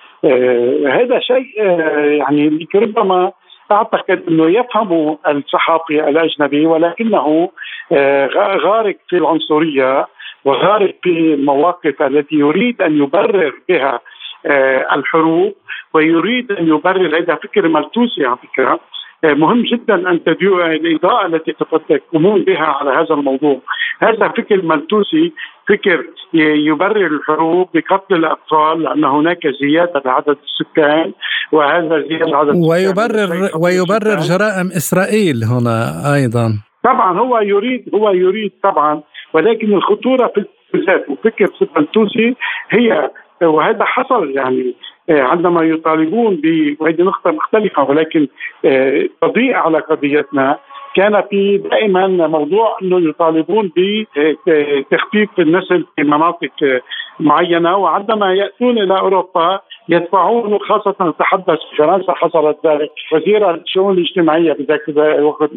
هذا 0.88 1.20
شيء 1.20 1.46
آه، 1.60 2.00
يعني 2.00 2.68
ربما 2.74 3.32
أعتقد 3.72 4.22
أنه 4.28 4.50
يفهمه 4.50 5.18
الصحافي 5.28 6.08
الأجنبي 6.08 6.66
ولكنه 6.66 7.50
آه، 7.92 8.26
غارق 8.56 8.96
في 9.08 9.16
العنصرية 9.16 10.06
وغارق 10.44 10.94
في 11.02 11.10
المواقف 11.10 12.02
التي 12.02 12.34
يريد 12.34 12.82
أن 12.82 13.02
يبرر 13.02 13.52
بها 13.68 14.00
آه، 14.46 14.94
الحروب 14.94 15.54
ويريد 15.94 16.52
أن 16.52 16.68
يبرر 16.68 17.18
هذا 17.18 17.34
فكر 17.34 17.68
ملتوسي 17.68 18.24
على 18.26 18.36
فكرة. 18.36 18.72
آه، 18.72 18.80
مهم 19.24 19.62
جدا 19.62 20.10
أن 20.10 20.24
تدعو 20.24 20.60
الإضاءة 20.60 21.26
التي 21.26 21.52
تقومون 21.88 22.44
بها 22.44 22.64
على 22.64 22.90
هذا 22.90 23.14
الموضوع. 23.14 23.60
هذا 24.02 24.28
فكر 24.28 24.62
ملتوسي 24.62 25.32
فكر 25.68 26.04
يبرر 26.34 27.06
الحروب 27.06 27.68
بقتل 27.74 28.14
الأطفال 28.14 28.82
لأن 28.82 29.04
هناك 29.04 29.46
زيادة 29.60 30.00
بعدد 30.04 30.36
السكان 30.44 31.12
وهذا 31.52 32.04
زيادة 32.08 32.36
عدد 32.36 32.54
ويبرر 32.70 33.50
ويبرر 33.62 34.16
جرائم 34.16 34.66
إسرائيل 34.66 35.36
هنا 35.44 35.76
أيضا. 36.14 36.60
طبعا 36.84 37.18
هو 37.18 37.38
يريد 37.38 37.84
هو 37.94 38.10
يريد 38.10 38.52
طبعا 38.62 39.02
ولكن 39.34 39.74
الخطورة 39.74 40.32
في 40.34 40.44
الذات 40.74 41.08
وفكر 41.08 41.48
التونسي 41.78 42.36
هي 42.70 43.10
وهذا 43.42 43.84
حصل 43.84 44.30
يعني 44.30 44.74
عندما 45.10 45.62
يطالبون 45.62 46.40
وهذه 46.80 47.02
نقطه 47.02 47.30
مختلفة 47.30 47.82
ولكن 47.82 48.28
آه، 48.64 49.08
تضيء 49.22 49.54
على 49.54 49.78
قضيتنا 49.78 50.58
كان 50.96 51.22
في 51.30 51.58
دائما 51.58 52.06
موضوع 52.06 52.78
أنه 52.82 53.08
يطالبون 53.08 53.72
بتخفيف 53.76 55.28
النسل 55.38 55.86
في 55.96 56.02
مناطق 56.02 56.80
معينة 57.20 57.76
وعندما 57.76 58.34
يأتون 58.34 58.78
إلى 58.78 58.98
أوروبا 58.98 59.60
يدفعون 59.88 60.58
خاصة 60.58 60.94
نتحدث 61.02 61.58
في 61.70 61.76
فرنسا 61.76 62.12
حصلت 62.12 62.58
ذلك. 62.66 62.90
وزيرة 63.12 63.50
الشؤون 63.50 63.98
الاجتماعية 63.98 64.52
بذاك 64.52 64.88
الوقت 64.88 65.50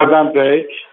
مدام 0.00 0.32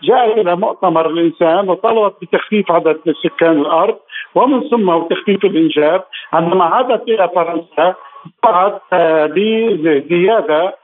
جاء 0.04 0.42
إلى 0.42 0.56
مؤتمر 0.56 1.10
الإنسان 1.10 1.70
وطلبت 1.70 2.16
بتخفيف 2.22 2.72
عدد 2.72 3.00
سكان 3.24 3.62
الأرض 3.62 3.98
ومن 4.36 4.70
ثم 4.70 5.00
تخفيف 5.00 5.46
الإنجاب 5.46 6.04
عندما 6.34 6.66
عادت 6.66 7.10
إلى 7.10 7.30
فرنسا 7.36 7.96
طلعت 8.44 8.82
بزيادة 9.34 10.76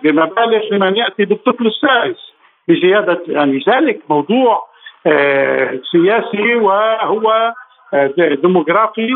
وبمبالغ 0.00 0.64
لمن 0.70 0.96
يأتي 0.96 1.24
بالطفل 1.24 1.66
السادس. 1.66 2.34
بزيادة 2.68 3.20
يعني 3.28 3.64
ذلك 3.68 4.00
موضوع 4.10 4.74
آه، 5.06 5.80
سياسي 5.92 6.54
وهو 6.54 7.30
آه، 7.30 7.54
ديموغرافي 8.42 9.10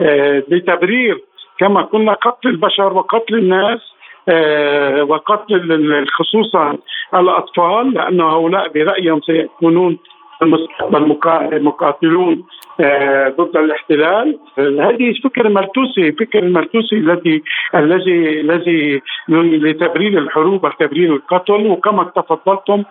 آه، 0.00 0.42
لتبرير 0.48 1.18
كما 1.58 1.82
قلنا 1.82 2.12
قتل 2.12 2.48
البشر 2.48 2.92
وقتل 2.92 3.34
الناس 3.34 3.80
آه، 4.28 5.04
وقتل 5.04 6.06
خصوصا 6.08 6.78
الأطفال 7.14 7.94
لأن 7.94 8.20
هؤلاء 8.20 8.68
برأيهم 8.68 9.20
سيكونون 9.20 9.98
المستقبل 10.42 11.18
مقاتلون 11.62 12.44
آه، 12.80 13.28
ضد 13.28 13.56
الاحتلال. 13.56 14.38
هذه 14.58 15.14
فكر 15.24 15.48
مرتوسي 15.48 16.12
فكر 16.12 16.38
المرتوسي 16.38 16.96
الذي 16.96 17.42
الذي 17.74 18.40
الذي 18.40 19.02
لتبرير 19.30 20.18
الحروب 20.18 20.64
وتبرير 20.64 21.14
القتل. 21.14 21.66
وكما 21.66 22.04
تفضلتم 22.04 22.82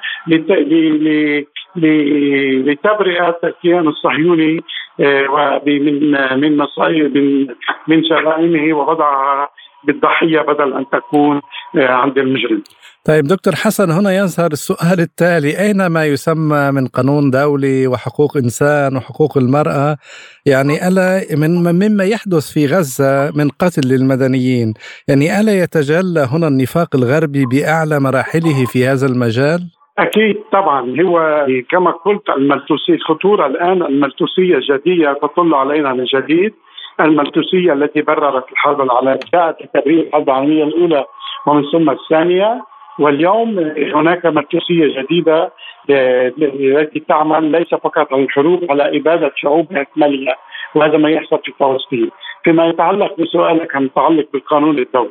لتبرئة 2.65 3.39
الكيان 3.43 3.88
الصهيوني 3.88 4.63
آه، 5.00 5.62
من 5.65 6.12
من 6.39 6.57
مصائب 6.57 7.17
من 7.17 7.47
من 7.88 8.01
جرائمه 8.01 8.77
ووضعها 8.77 9.50
بالضحية 9.83 10.41
بدل 10.41 10.73
أن 10.73 10.85
تكون 10.89 11.41
آه، 11.77 11.88
عند 11.88 12.17
المجرم. 12.17 12.63
طيب 13.05 13.27
دكتور 13.27 13.55
حسن 13.55 13.91
هنا 13.91 14.17
يظهر 14.17 14.51
السؤال 14.51 15.00
التالي 15.00 15.59
أين 15.59 15.88
ما 15.88 16.05
يسمى 16.05 16.71
من 16.71 16.88
قانون 16.88 17.31
دولي 17.31 17.88
وحقوق 17.88 18.38
إنسان 18.38 18.97
وحقوق 18.97 19.38
المرأة 19.38 19.97
يعني 20.45 20.88
ألا 20.88 21.21
من 21.38 21.51
مما 21.63 22.03
يحدث 22.03 22.51
في 22.51 22.65
غزة 22.65 23.32
من 23.36 23.49
قتل 23.49 23.88
للمدنيين 23.88 24.73
يعني 25.08 25.39
ألا 25.39 25.60
يتجلى 25.60 26.27
هنا 26.32 26.47
النفاق 26.47 26.95
الغربي 26.95 27.45
بأعلى 27.45 27.99
مراحله 27.99 28.65
في 28.65 28.88
هذا 28.88 29.06
المجال؟ 29.06 29.83
أكيد 29.99 30.43
طبعا. 30.51 31.01
هو 31.01 31.45
كما 31.69 31.91
قلت 31.91 32.29
الملتوسية 32.29 32.93
الخطوره 32.93 33.47
الآن 33.47 33.84
الملتوسية 33.84 34.60
جدية 34.69 35.13
تطل 35.13 35.53
علينا 35.53 35.93
من 35.93 36.03
جديد. 36.03 36.53
الملتوسية 36.99 37.73
التي 37.73 38.01
بررت 38.01 38.51
الحرب 38.51 38.82
العالمية 38.82 39.19
جاءت 39.34 39.62
لتبرير 39.62 39.99
الحرب 40.03 40.29
العالمية 40.29 40.63
الأولى 40.63 41.06
ومن 41.47 41.63
ثم 41.71 41.89
الثانية. 41.89 42.62
واليوم 42.99 43.60
هناك 43.95 44.25
ملتوسية 44.25 45.01
جديدة 45.01 45.51
التي 45.89 46.99
تعمل 46.99 47.51
ليس 47.51 47.69
فقط 47.69 48.13
على 48.13 48.23
الحروب 48.23 48.65
على 48.69 48.97
إبادة 48.97 49.32
شعوب 49.36 49.67
باكملها 49.67 50.36
وهذا 50.75 50.97
ما 50.97 51.10
يحصل 51.10 51.39
في 51.45 51.51
فلسطين. 51.60 52.10
فيما 52.43 52.67
يتعلق 52.67 53.19
بسؤالك 53.19 53.75
المتعلق 53.75 54.25
بالقانون 54.34 54.79
الدولي. 54.79 55.10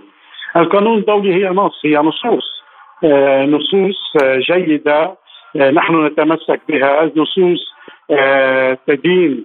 القانون 0.56 0.98
الدولي 0.98 1.34
هي 1.34 1.48
نص 1.48 1.80
هي 1.84 1.96
نصوص. 1.96 2.61
نصوص 3.46 4.12
آه، 4.22 4.38
جيدة 4.38 5.16
آه، 5.56 5.70
نحن 5.70 6.06
نتمسك 6.06 6.60
بها. 6.68 7.10
نصوص 7.16 7.72
تدين 8.86 9.44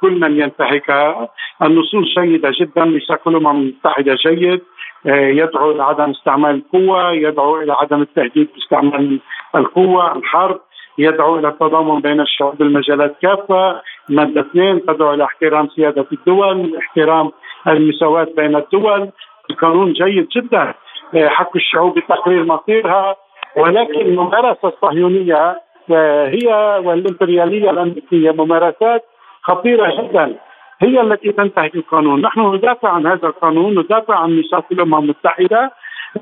كل 0.00 0.20
من 0.20 0.40
ينتهكها 0.40 1.28
النصوص 1.62 2.04
جيدة 2.18 2.50
جدا 2.60 2.84
ميثاق 2.84 3.28
الامم 3.28 3.60
المتحده 3.60 4.14
جيد. 4.14 4.60
يدعو 5.06 5.70
إلى 5.70 5.82
عدم 5.82 6.10
استعمال 6.10 6.54
القوة 6.54 7.12
يدعو 7.12 7.60
إلى 7.62 7.72
عدم 7.72 8.02
التهديد 8.02 8.48
باستعمال 8.54 9.20
القوة 9.56 10.16
الحرب 10.16 10.60
يدعو 10.98 11.38
إلى 11.38 11.48
التضامن 11.48 12.00
بين 12.00 12.20
الشعوب 12.20 12.58
بالمجالات 12.58 13.16
كافة. 13.22 13.80
مادة 14.08 14.40
اثنين 14.40 14.86
تدعو 14.86 15.14
إلى 15.14 15.24
احترام 15.24 15.68
سيادة 15.68 16.06
الدول 16.12 16.76
احترام 16.76 17.30
المساواة 17.68 18.28
بين 18.36 18.56
الدول. 18.56 19.10
القانون 19.50 19.92
جيد 19.92 20.28
جدا. 20.36 20.74
حق 21.16 21.56
الشعوب 21.56 21.98
بتقرير 21.98 22.44
مصيرها 22.44 23.16
ولكن 23.56 24.00
الممارسه 24.00 24.68
الصهيونيه 24.68 25.60
آه، 25.92 26.28
هي 26.28 26.80
والإمبريالية 26.84 27.70
الأمريكية 27.70 28.30
ممارسات 28.30 29.04
خطيرة 29.42 30.02
جدا. 30.02 30.36
هي 30.80 31.00
التي 31.00 31.32
تنتهك 31.32 31.74
القانون، 31.74 32.20
نحن 32.20 32.54
ندافع 32.54 32.88
عن 32.88 33.06
هذا 33.06 33.26
القانون، 33.28 33.78
ندافع 33.78 34.14
عن 34.14 34.36
ميثاق 34.36 34.64
الأمم 34.72 34.94
المتحدة 34.94 35.72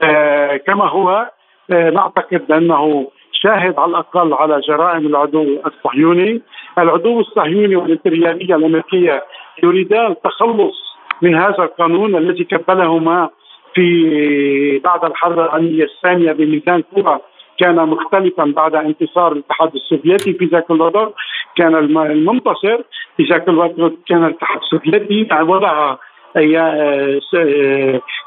آه، 0.02 0.57
كما 0.57 0.88
هو. 0.88 1.31
آه، 1.70 1.90
نعتقد 1.90 2.52
أنه 2.52 3.07
شاهد 3.33 3.78
على 3.78 3.90
الأقل 3.90 4.33
على 4.35 4.61
جرائم 4.61 5.07
العدو 5.07 5.61
الصهيوني، 5.66 6.42
العدو 6.78 7.20
الصهيوني 7.20 7.76
والإمبريالية 7.76 8.57
الأمريكية 8.57 9.24
يريدان 9.62 10.07
التخلص 10.07 10.74
من 11.22 11.35
هذا 11.35 11.62
القانون 11.62 12.16
الذي 12.16 12.44
كبلهما 12.44 13.31
في 13.75 14.79
بعد 14.85 15.05
الحرب 15.05 15.39
العالمية 15.39 15.85
الثانية 15.85 16.33
بميزان 16.33 16.83
كوبا 16.95 17.21
كان 17.59 17.77
مختلفا 17.77 18.45
بعد 18.57 18.75
انتصار 18.75 19.33
الاتحاد 19.33 19.75
السوفيتي 19.75 20.33
في 20.33 20.45
ذاك 20.45 20.71
الوقت 20.71 21.15
كان 21.57 21.75
المنتصر 21.75 22.79
في 23.17 23.23
ذاك 23.23 23.49
الوقت 23.49 23.75
كان 24.09 24.25
الاتحاد 24.25 24.59
السوفيتي 24.59 25.29
وضع 25.43 25.97
آه، 26.37 27.21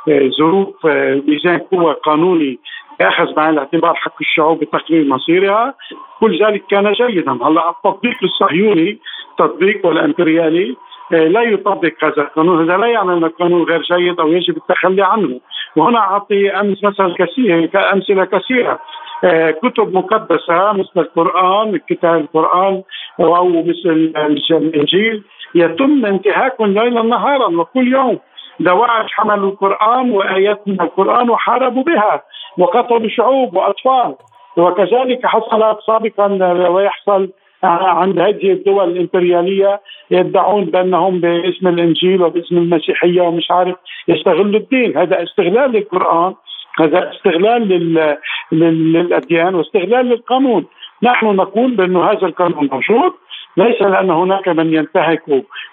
آه، 0.09 0.29
ظروف 0.39 0.85
آه، 0.85 1.21
ميزان 1.27 1.57
قوة 1.57 1.93
قانوني 1.93 2.59
ياخذ 3.01 3.33
بعين 3.33 3.49
الاعتبار 3.49 3.95
حق 3.95 4.15
الشعوب 4.21 4.59
بتقرير 4.59 5.05
مصيرها. 5.05 5.73
كل 6.19 6.43
ذلك 6.45 6.63
كان 6.69 6.93
جيدا. 6.93 7.31
هلا 7.31 7.69
التطبيق 7.69 8.17
الصهيوني 8.23 8.99
تطبيق 9.37 9.85
والامبريالي 9.85 10.75
لا 11.11 11.41
يطبق 11.41 11.93
هذا 12.03 12.21
القانون. 12.21 12.63
هذا 12.63 12.77
لا 12.77 12.87
يعني 12.87 13.13
أن 13.13 13.23
القانون 13.23 13.63
غير 13.63 13.81
جيد 13.81 14.19
أو 14.19 14.27
يجب 14.27 14.57
التخلي 14.57 15.03
عنه. 15.03 15.39
وهنا 15.75 15.99
أعطي 15.99 16.51
أمس 16.51 16.83
مثلا 16.83 17.13
كثير 17.17 17.69
امثله 17.93 18.25
كثيرة. 18.25 18.79
آه، 19.23 19.51
كتب 19.51 19.93
مقدسة 19.93 20.73
مثل 20.73 20.91
القرآن 20.97 21.77
كتاب 21.77 22.21
القرآن 22.21 22.83
أو 23.19 23.49
مثل 23.49 24.13
الإنجيل. 24.51 25.23
يتم 25.55 26.05
انتهاكهم 26.05 26.73
ليلا 26.73 27.01
نهارا 27.01 27.47
وكل 27.47 27.93
يوم. 27.93 28.19
دواعش 28.59 29.13
حملوا 29.13 29.51
القرآن 29.51 30.11
وآيات 30.11 30.67
من 30.67 30.81
القرآن 30.81 31.29
وحاربوا 31.29 31.83
بها 31.83 32.21
وقتلوا 32.57 33.09
شعوب 33.09 33.55
وأطفال. 33.55 34.15
وكذلك 34.57 35.25
حصل 35.25 35.77
سابقا 35.87 36.27
ويحصل 36.69 37.29
عند 37.67 38.19
هذه 38.19 38.51
الدول 38.51 38.89
الإمبريالية 38.89 39.81
يدعون 40.11 40.65
بأنهم 40.65 41.19
باسم 41.19 41.67
الإنجيل 41.67 42.21
وباسم 42.21 42.57
المسيحية 42.57 43.21
ومش 43.21 43.51
عارف 43.51 43.75
يستغلوا 44.07 44.59
الدين، 44.59 44.97
هذا 44.97 45.23
استغلال 45.23 45.71
للقرآن 45.71 46.33
هذا 46.79 47.11
استغلال 47.11 47.67
لل... 47.67 48.17
للأديان 48.51 49.55
واستغلال 49.55 50.05
للقانون، 50.05 50.65
نحن 51.03 51.25
نقول 51.25 51.71
بانه 51.71 52.03
هذا 52.03 52.27
القانون 52.27 52.69
موجود 52.71 53.13
ليس 53.57 53.81
لأن 53.81 54.09
هناك 54.09 54.47
من 54.49 54.73
ينتهك. 54.73 55.23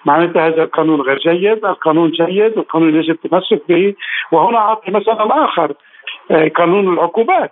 معناتها 0.05 0.47
هذا 0.47 0.63
القانون 0.63 1.01
غير 1.01 1.17
جيد، 1.17 1.65
القانون 1.65 2.11
جيد 2.11 2.57
والقانون 2.57 2.95
يجب 2.95 3.17
التمسك 3.25 3.61
به، 3.69 3.93
وهنا 4.31 4.57
أعطي 4.57 4.91
مثلا 4.91 5.45
آخر 5.45 5.73
آه، 6.31 6.47
قانون 6.47 6.93
العقوبات. 6.93 7.51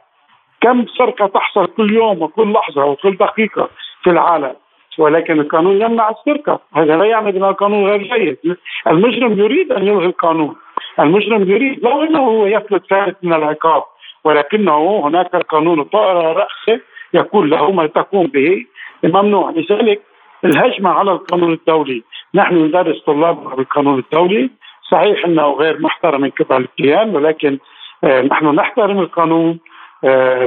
كم 0.61 0.85
سرقة 0.97 1.27
تحصل 1.27 1.67
كل 1.67 1.93
يوم 1.93 2.21
وكل 2.21 2.51
لحظة 2.51 2.85
وكل 2.85 3.17
دقيقة؟ 3.17 3.69
في 4.03 4.09
العالم. 4.09 4.53
ولكن 4.97 5.39
القانون 5.39 5.81
يمنع 5.81 6.09
السرقه، 6.09 6.59
هذا 6.75 6.97
لا 6.97 7.05
يعني 7.05 7.29
ان 7.29 7.43
القانون 7.43 7.89
غير 7.89 8.03
جيد، 8.03 8.57
المجرم 8.87 9.39
يريد 9.39 9.71
أن 9.71 9.87
يلغي 9.87 10.05
القانون، 10.05 10.55
المجرم 10.99 11.51
يريد 11.51 11.83
لو 11.83 12.03
إنه 12.03 12.19
هو 12.19 12.45
يفلت 12.45 12.83
فارس 12.89 13.15
من 13.23 13.33
العقاب 13.33 13.83
ولكنه 14.23 15.07
هناك 15.07 15.35
قانون 15.35 15.83
طائر 15.83 16.17
رأسه 16.17 16.81
يقول 17.13 17.49
له 17.49 17.71
ما 17.71 17.87
تقوم 17.87 18.27
به. 18.27 18.65
ممنوع. 19.03 19.51
لذلك 19.51 20.01
الهجمة 20.45 20.89
على 20.89 21.11
القانون 21.11 21.53
الدولي. 21.53 22.03
نحن 22.35 22.55
ندرس 22.55 23.03
طلابنا 23.05 23.55
بالقانون 23.55 23.99
الدولي. 23.99 24.49
صحيح 24.91 25.25
إنه 25.25 25.51
غير 25.51 25.81
محترم 25.81 26.21
من 26.21 26.29
قبل 26.29 26.61
الكيان 26.61 27.15
ولكن 27.15 27.57
آه، 28.03 28.21
نحن 28.21 28.45
نحترم 28.45 28.99
القانون. 28.99 29.59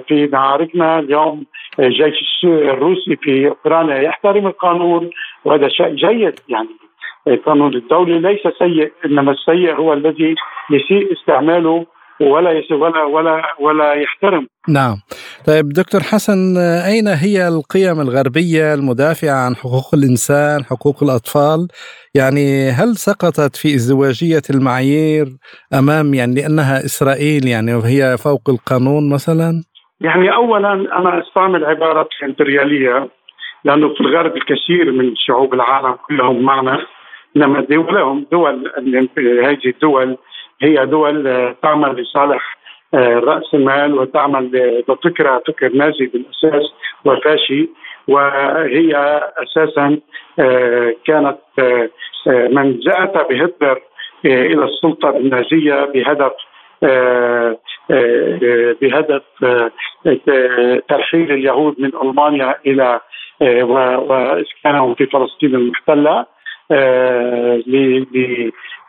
في 0.09 0.29
معاركنا 0.33 0.99
اليوم 0.99 1.45
الجيش 1.79 2.45
آه، 2.45 2.49
الروسي 2.49 3.17
في 3.17 3.49
أوكرانيا 3.49 3.97
يحترم 3.97 4.47
القانون 4.47 5.11
وهذا 5.45 5.69
شيء 5.69 5.95
جيد 5.95 6.41
يعني. 6.49 6.69
القانون 7.29 7.75
الدولي 7.75 8.19
ليس 8.19 8.43
سيء 8.59 8.93
إنما 9.07 9.33
السيء 9.33 9.75
هو 9.75 9.93
الذي 9.93 10.35
يسيء 10.71 11.13
استعماله 11.13 11.87
ولا 12.21 12.63
ولا 12.71 13.05
ولا 13.05 13.43
ولا 13.61 13.93
يحترم. 13.93 14.47
نعم. 14.69 14.97
طيب 15.47 15.69
دكتور 15.69 16.01
حسن 16.01 16.57
أين 16.91 17.09
هي 17.09 17.49
القيم 17.49 18.01
الغربية 18.01 18.75
المدافعة 18.75 19.47
عن 19.47 19.55
حقوق 19.55 19.89
الإنسان 19.95 20.65
حقوق 20.71 21.03
الأطفال؟ 21.03 21.61
يعني 22.15 22.71
هل 22.79 22.91
سقطت 23.09 23.57
في 23.57 23.69
ازدواجية 23.75 24.43
المعايير 24.55 25.27
أمام 25.81 26.15
يعني 26.15 26.35
لانها 26.35 26.77
إسرائيل 26.85 27.43
يعني 27.47 27.75
وهي 27.75 28.17
فوق 28.25 28.45
القانون 28.49 29.13
مثلا؟ 29.15 29.51
يعني 30.01 30.35
اولا 30.35 30.73
أنا 30.73 31.23
أستعمل 31.23 31.65
عبارة 31.65 32.09
إمبريالية 32.25 33.09
لأنه 33.65 33.95
في 33.95 34.01
الغرب 34.01 34.37
الكثير 34.37 34.93
من 34.93 35.17
شعوب 35.17 35.55
العالم 35.55 35.97
كلهم 36.09 36.43
معنا 36.43 36.87
إنما 37.37 37.61
دولهم 37.61 38.27
دول 38.33 38.73
هذه 39.45 39.67
الدول 39.67 40.17
هي 40.63 40.87
دول 40.87 41.25
تعمل 41.63 42.03
لصالح 42.03 42.64
رأس 42.95 43.55
المال 43.55 43.99
وتعمل 43.99 44.49
بفكره 44.89 45.43
فكر 45.47 45.69
نازي 45.69 46.07
بالاساس 46.07 46.73
وفاشي 47.05 47.69
وهي 48.09 49.21
أساسا 49.39 49.99
آه، 50.39 50.95
كانت 51.07 51.39
من 52.27 52.81
جاءت 52.81 53.29
بهتلر 53.31 53.81
إلى 54.25 54.65
السلطة 54.65 55.11
النازيه 55.11 55.85
بهدف 55.85 56.33
بهدف 58.81 59.23
ترحيل 60.89 61.33
اليهود 61.33 61.75
من 61.79 61.91
ألمانيا 62.03 62.55
إلى 62.67 63.01
وإسكانهم 64.09 64.95
في 64.95 65.07
فلسطين 65.07 65.55
المحتلة 65.55 66.27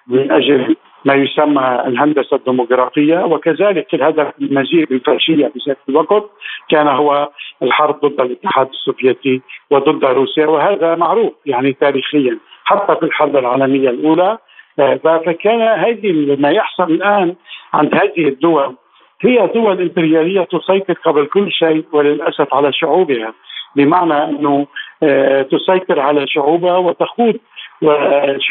من 0.08 0.32
أجل 0.32 0.76
ما 1.06 1.14
يسمى 1.14 1.84
الهندسة 1.88 2.36
الديموغرافيه 2.38 3.26
وكذلك 3.26 3.94
الهدف 3.94 4.28
المجيء 4.42 4.86
بالفاشيه 4.86 5.48
في 5.48 5.60
ذات 5.68 5.78
الوقت 5.90 6.30
كان 6.70 6.88
هو 6.88 7.30
الحرب 7.64 8.06
ضد 8.06 8.22
الاتحاد 8.22 8.68
السوفيتي 8.68 9.42
وضد 9.72 10.06
روسيا 10.06 10.46
وهذا 10.46 10.96
معروف 10.96 11.34
يعني 11.46 11.74
تاريخيا 11.74 12.38
حتى 12.66 12.96
في 12.96 13.04
الحرب 13.04 13.38
العالمية 13.38 13.90
الأولى. 13.90 14.38
آه، 14.80 14.96
فكان 15.26 15.62
هذه 15.62 16.36
ما 16.40 16.50
يحصل 16.50 16.84
الآن 16.84 17.36
عند 17.74 17.96
هذه 17.96 18.28
الدول 18.28 18.76
هي 19.22 19.48
دول 19.48 19.82
إمبريالية 19.82 20.42
تسيطر 20.42 20.94
قبل 20.94 21.26
كل 21.26 21.52
شيء 21.52 21.86
وللأسف 21.92 22.54
على 22.54 22.74
شعوبها 22.74 23.34
بمعنى 23.76 24.24
أنه 24.24 24.68
آه، 25.04 25.42
تسيطر 25.42 26.00
على 26.00 26.28
شعوبها 26.28 26.78
وتخوض 26.78 27.36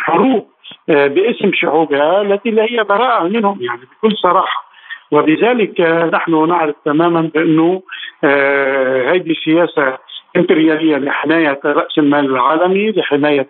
حروب 0.04 0.46
آه، 0.88 1.06
باسم 1.06 1.50
شعوبها 1.54 2.22
التي 2.22 2.50
لا 2.50 2.64
هي 2.64 2.84
براءة 2.84 3.28
منهم 3.28 3.58
يعني 3.62 3.80
بكل 3.80 4.16
صراحة. 4.16 4.64
وبذلك 5.10 5.80
نحن 6.12 6.48
نعرف 6.48 6.74
تماما 6.84 7.30
بأنه 7.34 7.82
آه، 8.24 9.12
هذه 9.12 9.34
سياسة 9.44 9.98
إمبريالية 10.36 10.96
لحماية 10.96 11.60
رأس 11.64 11.98
المال 11.98 12.24
العالمي، 12.24 12.90
لحماية 12.90 13.48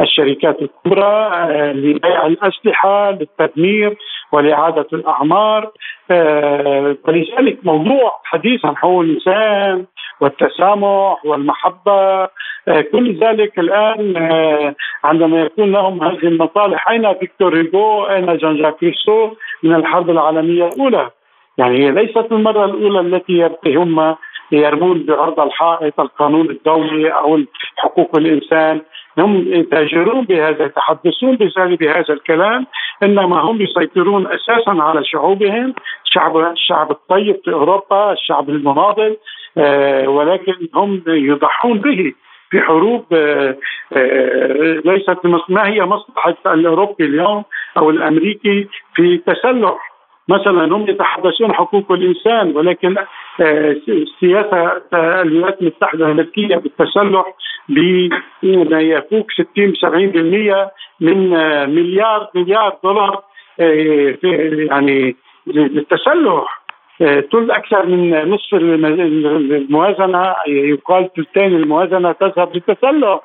الشركات 0.00 0.62
الكبرى، 0.62 1.28
آه، 1.32 1.72
لبيع 1.72 2.26
الأسلحة، 2.26 3.10
للتدمير 3.10 3.96
ولإعادة 4.32 4.86
الأعمار، 4.92 5.70
ولذلك 7.08 7.58
موضوع 7.62 8.20
حديث 8.24 8.64
عن 8.64 8.76
حقوق 8.76 9.00
الإنسان 9.00 9.84
والتسامح 10.20 11.24
والمحبة. 11.24 12.28
آه، 12.68 12.80
كل 12.92 13.18
ذلك 13.18 13.58
الآن 13.58 14.16
آه، 14.16 14.74
عندما 15.04 15.40
يكون 15.40 15.72
لهم 15.72 16.04
هذه 16.04 16.26
المصالح 16.26 16.88
أين 16.90 17.14
فيكتور 17.14 17.56
هيغو؟ 17.56 18.04
أين 18.04 18.36
جان 18.36 18.56
جاك 18.56 18.82
روسو؟ 18.82 19.30
من 19.62 19.74
الحرب 19.74 20.10
العالمية 20.10 20.68
الأولى. 20.68 21.10
يعني 21.58 21.78
هي 21.78 21.90
ليست 21.90 22.32
المرة 22.32 22.64
الأولى 22.64 23.00
التي 23.00 23.50
هم 23.76 24.16
يرمون 24.56 25.06
بعرض 25.06 25.40
الحائط 25.40 26.00
القانون 26.00 26.50
الدولي 26.50 27.08
أو 27.08 27.40
حقوق 27.76 28.16
الإنسان. 28.16 28.80
هم 29.18 29.44
يتاجرون 29.46 30.24
بهذا 30.24 30.64
يتحدثون 30.64 31.36
بهذا 31.76 32.14
الكلام 32.14 32.66
إنما 33.02 33.40
هم 33.40 33.60
يسيطرون 33.62 34.26
أساسا 34.26 34.82
على 34.82 35.04
شعوبهم 35.04 35.74
الشعب 36.04 36.36
الشعب 36.36 36.90
الطيب 36.90 37.40
في 37.44 37.52
أوروبا 37.52 38.12
الشعب 38.12 38.50
المناضل 38.50 39.16
آه 39.58 40.08
ولكن 40.08 40.54
هم 40.74 41.02
يضحون 41.06 41.78
به 41.78 42.12
في 42.50 42.60
حروب 42.60 43.04
آه، 43.12 43.56
آه، 43.92 44.82
ليست 44.84 45.18
ما 45.48 45.68
هي 45.68 45.80
مصلحة 45.84 46.36
الأوروبي 46.46 47.04
اليوم 47.04 47.44
أو 47.76 47.90
الأمريكي 47.90 48.68
في 48.94 49.18
تسلح 49.18 49.93
مثلا 50.28 50.76
هم 50.76 50.88
يتحدثون 50.88 51.54
حقوق 51.54 51.92
الإنسان 51.92 52.56
ولكن 52.56 52.96
آه، 53.40 53.76
سياسة 54.20 54.82
الولايات 54.94 55.60
المتحدة 55.60 56.06
الأمريكية 56.06 56.56
بالتسلح 56.56 57.24
بما 57.68 58.80
يفوق 58.80 59.26
60 59.30 59.74
70% 59.74 60.70
من 61.00 61.30
مليار 61.74 62.30
مليار 62.34 62.78
دولار 62.84 63.22
يعني 64.68 65.16
للتسلح. 65.46 66.64
ثلث 66.98 67.50
أكثر 67.50 67.86
من 67.86 68.28
نصف 68.30 68.54
الموازنة 68.54 70.34
يقال 70.46 71.10
ثلثين 71.16 71.56
الموازنة 71.56 72.12
تذهب 72.12 72.54
للتسلح. 72.54 73.20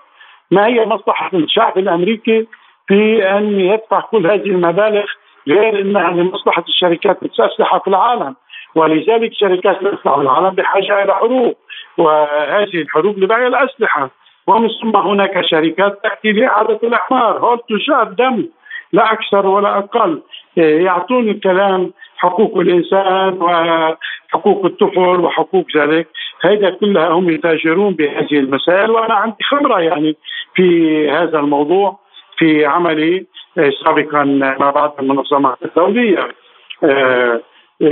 ما 0.52 0.68
هي 0.68 0.86
مصلحة 0.86 1.30
الشعب 1.34 1.78
الأمريكي 1.78 2.48
في 2.88 3.24
أن 3.38 3.60
يدفع 3.60 4.00
كل 4.00 4.28
هذه 4.28 4.46
المبالغ 4.46 5.06
غير 5.50 5.82
إنها 5.82 6.12
لمصلحه 6.12 6.64
الشركات 6.68 7.24
الاسلحه 7.24 7.80
في 7.80 7.88
العالم. 7.88 8.36
ولذلك 8.76 9.34
شركات 9.34 9.82
الاسلحه 9.82 10.16
في 10.16 10.22
العالم 10.22 10.50
بحاجة 10.50 11.04
إلى 11.04 11.14
حروب. 11.16 11.56
وهذه 11.98 12.82
الحروب 12.82 13.20
لبيع 13.20 13.48
الأسلحة. 13.48 14.10
ومن 14.48 14.70
ثم 14.82 14.98
هناك 14.98 15.46
شركات 15.46 16.00
تأتي 16.04 16.32
لإعادة 16.32 16.80
الاعمار 16.84 17.40
هول 17.40 17.60
تجار 17.70 18.04
دم. 18.04 18.46
لا 18.94 19.14
أكثر 19.14 19.48
ولا 19.48 19.78
أقل. 19.78 20.22
يعطون 20.58 21.30
الكلام 21.30 21.94
حقوق 22.18 22.58
الإنسان 22.58 23.42
وحقوق 23.42 24.66
الطفل 24.66 25.20
وحقوق 25.20 25.66
ذلك. 25.78 26.08
هذا 26.42 26.70
كلها 26.70 27.08
هم 27.08 27.30
يتاجرون 27.30 27.94
بهذه 27.94 28.40
المسائل. 28.40 28.92
وأنا 28.92 29.14
عندي 29.14 29.44
خبرة 29.44 29.80
يعني 29.80 30.16
في 30.56 31.10
هذا 31.10 31.40
الموضوع. 31.40 32.00
في 32.40 32.66
عملي 32.66 33.26
آه، 33.58 33.72
سابقا 33.84 34.24
مع 34.60 34.70
بعض 34.70 34.96
المنظمات 35.00 35.58
الدولية 35.66 36.28
آه، 36.84 37.42
آه، 37.82 37.92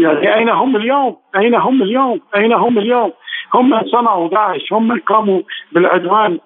يعني 0.00 0.34
أين 0.34 0.48
هم 0.48 0.76
اليوم؟ 0.76 1.16
أين 1.36 1.54
هم 1.54 1.82
اليوم؟ 1.82 2.20
أين 2.36 2.52
هم 2.52 2.78
اليوم؟ 2.78 3.12
هم 3.54 3.82
صنعوا 3.86 4.28
داعش، 4.28 4.72
هم 4.72 5.00
قاموا 5.00 5.40
بالعدوان 5.72 6.38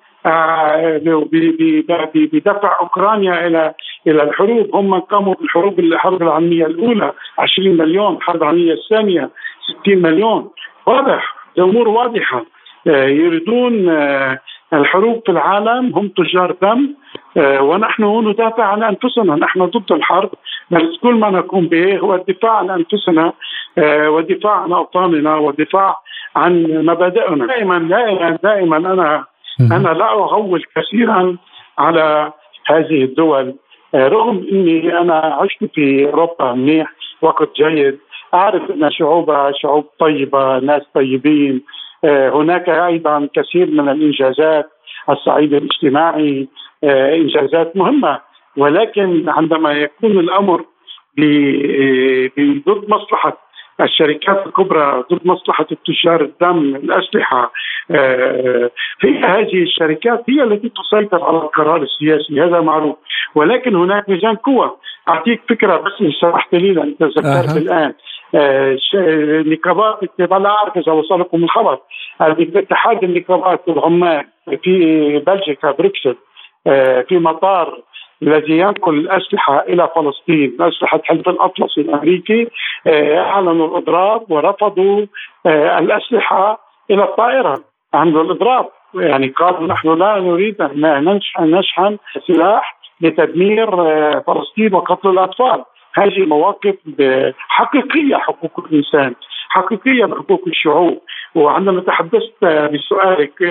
بدفع 2.14 2.76
أوكرانيا 2.80 3.46
إلى 3.46 3.74
إلى 4.06 4.22
الحروب 4.22 4.76
هم 4.76 5.00
قاموا 5.00 5.34
بالحروب 5.34 5.80
الحرب 5.80 6.22
العالمية 6.22 6.66
الأولى 6.66 7.12
20 7.38 7.76
مليون 7.76 8.16
الحرب 8.16 8.42
العالمية 8.42 8.72
الثانية 8.72 9.30
60 9.82 10.02
مليون 10.02 10.50
واضح 10.86 11.34
الأمور 11.58 11.88
واضحة 11.88 12.44
يريدون 12.86 13.86
الحروب 14.72 15.22
في 15.26 15.32
العالم 15.32 15.94
هم 15.94 16.08
تجار 16.08 16.56
دم 16.62 16.94
آه، 17.36 17.62
ونحن 17.62 18.28
ندافع 18.28 18.64
عن 18.64 18.82
أنفسنا. 18.82 19.36
نحن 19.36 19.64
ضد 19.66 19.92
الحرب 19.92 20.30
بس 20.70 20.98
كل 21.02 21.14
ما 21.14 21.30
نقوم 21.30 21.66
به 21.66 21.98
هو 21.98 22.14
الدفاع 22.14 22.52
عن 22.52 22.70
أنفسنا 22.70 23.32
والدفاع 24.08 24.52
عن 24.52 24.72
أوطاننا 24.72 25.34
والدفاع 25.36 25.96
عن 26.36 26.62
مبادئنا. 26.86 27.46
دائما 27.46 27.78
دائما 27.78 28.38
دائما 28.42 28.76
أنا 28.76 29.24
أنا 29.60 29.88
لا 29.88 30.12
اغول 30.12 30.64
كثيرا 30.76 31.36
على 31.78 32.32
هذه 32.66 33.04
الدول. 33.04 33.54
آه، 33.94 34.08
رغم 34.08 34.46
إني 34.52 34.98
أنا 34.98 35.14
عشت 35.14 35.64
في 35.74 36.06
أوروبا 36.06 36.52
منيح 36.52 36.92
وقت 37.22 37.48
جيد. 37.56 37.98
أعرف 38.34 38.70
إن 38.70 38.90
شعوبها 38.90 39.52
شعوب 39.52 39.84
طيبة 39.98 40.58
ناس 40.58 40.82
طيبين 40.94 41.62
هناك 42.04 42.68
أيضا 42.68 43.28
كثير 43.34 43.70
من 43.70 43.88
الإنجازات 43.88 44.70
الصعيد 45.10 45.54
الاجتماعي 45.54 46.48
إنجازات 46.84 47.76
مهمة. 47.76 48.20
ولكن 48.56 49.28
عندما 49.28 49.72
يكون 49.72 50.10
الأمر 50.10 50.64
ضد 52.66 52.84
مصلحة 52.88 53.50
الشركات 53.80 54.46
الكبرى 54.46 55.04
ضد 55.12 55.26
مصلحة 55.26 55.66
التجار 55.72 56.20
الدم 56.20 56.76
الأسلحة 56.76 57.52
آه، 57.90 58.70
هي 59.00 59.18
هذه 59.18 59.62
الشركات 59.62 60.24
هي 60.28 60.42
التي 60.42 60.68
تسيطر 60.68 61.24
على 61.24 61.36
القرار 61.36 61.82
السياسي 61.82 62.40
هذا 62.40 62.60
معروف. 62.60 62.96
ولكن 63.34 63.76
هناك 63.76 64.08
ميزان 64.08 64.36
قوة. 64.36 64.76
أعطيك 65.08 65.40
فكرة 65.48 65.76
بس 65.76 65.92
إن 66.00 66.12
سمحت 66.20 66.54
لي 66.54 66.72
لأن 66.72 66.96
تذكرت 66.98 67.56
أه. 67.56 67.58
الآن. 67.58 67.92
آه، 68.34 68.78
نقابات 69.46 69.98
لا 70.18 70.50
أعرف 70.50 70.76
إذا 70.76 70.92
وصلكم 70.92 71.44
الخبر. 71.44 71.78
اتحاد 72.20 73.04
النقابات 73.04 73.68
العمال 73.68 74.24
في 74.62 75.18
بلجيكا 75.18 75.70
بروكسل 75.70 76.16
آه، 76.66 77.00
في 77.00 77.18
مطار 77.18 77.82
الذي 78.22 78.58
ينقل 78.58 78.94
الأسلحة 78.94 79.60
إلى 79.60 79.88
فلسطين، 79.96 80.56
أسلحة 80.60 81.00
حلف 81.04 81.28
الأطلسي 81.28 81.80
الأمريكي 81.80 82.48
آه، 82.86 83.18
أعلنوا 83.18 83.66
الإضراب 83.68 84.30
ورفضوا 84.30 85.06
آه، 85.46 85.78
الأسلحة 85.78 86.60
إلى 86.90 87.02
الطائرة، 87.04 87.60
عملوا 87.94 88.22
الإضراب. 88.22 88.68
يعني 88.94 89.28
قالوا 89.28 89.66
نحن 89.66 89.98
لا 89.98 90.20
نريد 90.20 90.62
أن 90.62 91.20
نشحن 91.38 91.98
سلاح 92.26 92.76
لتدمير 93.00 93.70
فلسطين 94.20 94.74
وقتل 94.74 95.08
الأطفال، 95.08 95.64
هذه 95.94 96.26
مواقف 96.26 96.76
حقيقية 97.38 98.16
حقوق 98.16 98.66
الإنسان 98.66 99.14
حقيقية 99.48 100.04
بحقوق 100.04 100.42
الشعوب. 100.46 101.00
وعندما 101.34 101.80
تحدثت 101.80 102.44
بسؤالك 102.44 103.42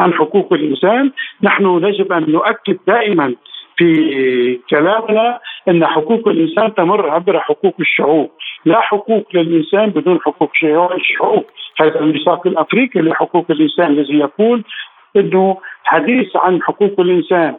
عن 0.00 0.12
حقوق 0.12 0.52
الإنسان 0.52 1.12
نحن 1.42 1.84
يجب 1.84 2.12
أن 2.12 2.30
نؤكد 2.30 2.78
دائما 2.86 3.34
في 3.76 4.60
كلامنا 4.70 5.40
أن 5.68 5.86
حقوق 5.86 6.28
الإنسان 6.28 6.74
تمر 6.74 7.10
عبر 7.10 7.40
حقوق 7.40 7.74
الشعوب، 7.80 8.30
لا 8.64 8.80
حقوق 8.80 9.26
للإنسان 9.34 9.90
بدون 9.90 10.20
حقوق 10.20 10.50
الشعوب، 10.94 11.44
هذا 11.80 12.00
الميثاق 12.00 12.46
الأفريقي 12.46 13.00
لحقوق 13.00 13.46
الإنسان 13.50 13.86
الذي 13.86 14.18
يقول 14.18 14.64
إنه 15.16 15.56
حديث 15.84 16.36
عن 16.36 16.62
حقوق 16.62 17.00
الإنسان. 17.00 17.56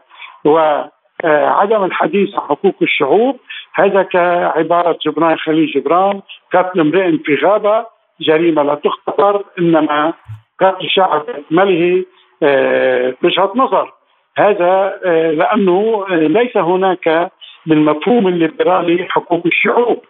وعدم 1.23 1.83
الحديث 1.83 2.35
عن 2.35 2.41
حقوق 2.41 2.75
الشعوب. 2.81 3.39
هذا 3.73 4.03
كعبارة 4.03 4.97
جبران 5.05 5.37
خليل 5.37 5.71
جبران 5.71 6.21
قتل 6.53 6.79
امرئ 6.79 7.17
في 7.17 7.35
غابة 7.35 7.85
جريمة 8.21 8.63
لا 8.63 8.75
تغتفر 8.75 9.43
إنما 9.59 10.13
قتل 10.59 10.89
شعب 10.89 11.23
اكمله 11.29 12.05
آه، 12.43 13.13
وجهة 13.23 13.51
نظر. 13.55 13.93
هذا 14.37 14.99
آه، 15.05 15.31
لأنه 15.31 16.05
آه، 16.09 16.15
ليس 16.15 16.57
هناك 16.57 17.31
بالمفهوم 17.65 18.27
الليبرالي 18.27 19.05
حقوق 19.09 19.41
الشعوب 19.45 20.01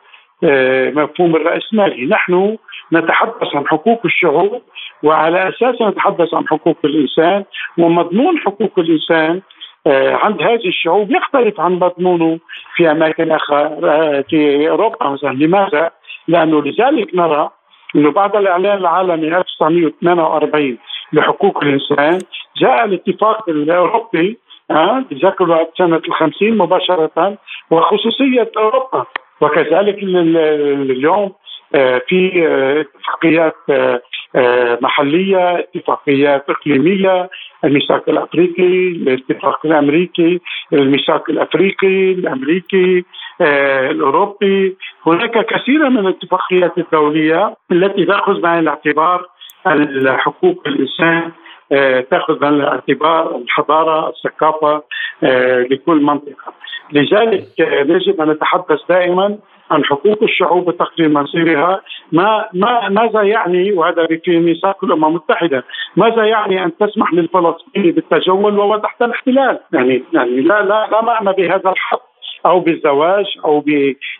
آه، 0.44 0.90
مفهوم 0.90 1.36
الرأسمالي 1.36 2.06
نحن 2.06 2.58
نتحدث 2.94 3.56
عن 3.56 3.68
حقوق 3.68 4.02
الشعوب 4.06 4.62
وعلى 5.04 5.50
أساس 5.50 5.82
نتحدث 5.82 6.34
عن 6.34 6.48
حقوق 6.48 6.78
الإنسان 6.86 7.44
ومضمون 7.78 8.38
حقوق 8.38 8.80
الإنسان 8.80 9.42
عند 9.88 10.42
هذه 10.42 10.68
الشعوب 10.68 11.12
يختلف 11.12 11.60
عن 11.60 11.74
مضمونه 11.74 12.40
في 12.76 12.92
أماكن 12.92 13.32
أخرى 13.32 13.70
في 14.30 14.70
أوروبا 14.70 15.10
مثلا 15.10 15.34
لماذا؟ 15.34 15.92
لأنه 16.28 16.62
لذلك 16.62 17.16
نرى 17.16 17.50
أنه 17.96 18.12
بعد 18.12 18.36
الإعلان 18.36 18.78
العالمي 18.78 19.38
1948 19.38 20.78
لحقوق 21.14 21.64
الإنسان 21.64 22.20
جاء 22.58 22.86
الاتفاق 22.86 23.50
الأوروبي 23.50 24.38
آه 24.72 25.06
ذكر 25.14 25.68
سنة 25.78 26.02
الخمسين 26.08 26.58
مباشرة 26.58 27.38
وخصوصية 27.72 28.52
أوروبا 28.58 29.06
وكذلك 29.42 30.04
اليوم 30.04 31.32
آه، 31.76 32.02
في 32.08 32.48
آه، 32.48 32.82
اتفاقيات 32.82 33.56
آه، 33.70 34.02
محلية، 34.82 35.60
اتفاقيات 35.60 36.46
إقليمية، 36.50 37.30
الميثاق 37.64 38.10
الأفريقي، 38.10 38.88
الاتفاق 38.88 39.60
الأمريكي، 39.66 40.40
الميثاق 40.74 41.30
الأفريقي، 41.30 42.12
الأمريكي، 42.12 43.06
الأوروبي، 43.92 44.78
هناك 45.08 45.46
كثير 45.46 45.90
من 45.90 45.98
الاتفاقيات 45.98 46.78
الدولية 46.78 47.56
التي 47.72 48.06
تأخذ 48.06 48.42
بعين 48.42 48.60
الاعتبار 48.60 49.28
حقوق 50.08 50.64
الإنسان 50.68 51.32
آه، 51.72 52.02
تأخذ 52.02 52.40
بعين 52.40 52.54
الاعتبار 52.54 53.36
الحضارة 53.36 54.10
الثقافة 54.10 54.84
آه، 55.24 55.60
لكل 55.60 56.02
منطقة. 56.02 56.54
لذلك 56.92 57.62
آه، 57.62 57.82
يجب 57.82 58.22
أن 58.22 58.30
نتحدث 58.30 58.80
دائما 58.90 59.38
عن 59.72 59.84
حقوق 59.86 60.24
الشعوب 60.24 60.68
وتقدير 60.68 61.10
مصيرها 61.10 61.82
ما 62.12 62.46
ما 62.54 62.90
ماذا 62.90 63.22
يعني 63.22 63.72
وهذا 63.72 64.08
في 64.26 64.40
ميثاق 64.40 64.84
الأمم 64.84 65.06
المتحدة 65.06 65.64
ماذا 65.96 66.26
يعني 66.26 66.64
أن 66.64 66.78
تسمح 66.78 67.14
للفلسطيني 67.14 67.92
بالتجول 67.92 68.60
وهو 68.60 68.78
تحت 68.78 69.02
الاحتلال؟ 69.02 69.60
يعني 69.74 70.04
يعني 70.14 70.42
لا 70.42 70.62
لا 70.62 70.88
لا 70.92 71.04
معنى 71.04 71.34
بهذا 71.34 71.70
الحق. 71.70 72.13
أو 72.46 72.60
بالزواج 72.60 73.26
أو 73.46 73.60
ب 73.60 73.70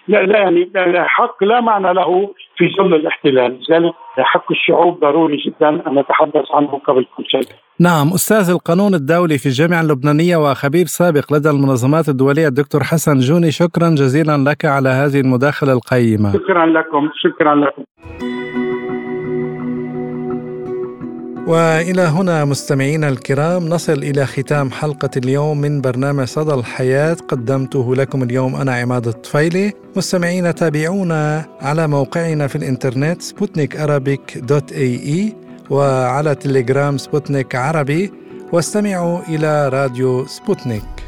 لا, 0.08 0.24
لا 0.24 0.40
يعني 0.40 0.70
حق 1.06 1.44
لا 1.44 1.62
معنى 1.62 1.94
له 1.94 2.34
في 2.58 2.66
ظل 2.78 2.94
الاحتلال، 2.94 3.60
لذلك 3.70 3.94
حق 4.18 4.52
الشعوب 4.52 5.00
ضروري 5.00 5.38
جدا 5.46 5.70
أن 5.70 6.00
نتحدث 6.00 6.52
عنه 6.52 6.82
قبل 6.88 7.06
كل 7.18 7.24
شيء. 7.28 7.56
نعم 7.80 8.08
أستاذ 8.08 8.50
القانون 8.50 8.94
الدولي 8.94 9.38
في 9.38 9.46
الجامعة 9.46 9.82
اللبنانية 9.82 10.38
وخبير 10.38 10.86
سابق 10.86 11.34
لدى 11.34 11.50
المنظمات 11.50 12.10
الدولية 12.10 12.48
الدكتور 12.48 12.84
حسن 12.84 13.20
جوني 13.20 13.52
شكرا 13.52 13.90
جزيلا 13.90 14.38
لك 14.50 14.66
على 14.66 14.90
هذه 14.90 15.20
المداخلة 15.22 15.74
القيمة. 15.74 16.34
شكرا 16.34 16.66
لكم 16.66 17.10
شكرا 17.24 17.56
لكم. 17.56 17.84
وإلى 21.48 22.02
هنا 22.02 22.46
مستمعينا 22.46 23.10
الكرام 23.10 23.70
نصل 23.70 23.94
إلى 24.04 24.26
ختام 24.26 24.72
حلقة 24.72 25.10
اليوم 25.18 25.62
من 25.62 25.82
برنامج 25.82 26.26
صدى 26.28 26.54
الحياة 26.54 27.14
قدمته 27.14 27.96
لكم 27.96 28.24
اليوم 28.24 28.56
أنا 28.56 28.76
عماد 28.76 29.08
الطفيلي. 29.08 29.74
مستمعينا 29.96 30.52
تابعونا 30.52 31.46
على 31.62 31.88
موقعنا 31.88 32.48
في 32.48 32.56
الإنترنت 32.56 33.22
Sputnik 33.22 33.76
Arabic 33.78 34.38
dot 34.38 34.72
ae 34.72 35.36
وعلى 35.70 36.36
تليجرام 36.36 36.98
سبوتنيك 36.98 37.56
عربي 37.56 38.12
واستمعوا 38.52 39.20
إلى 39.30 39.70
راديو 39.70 40.26
سبوتنيك. 40.26 41.03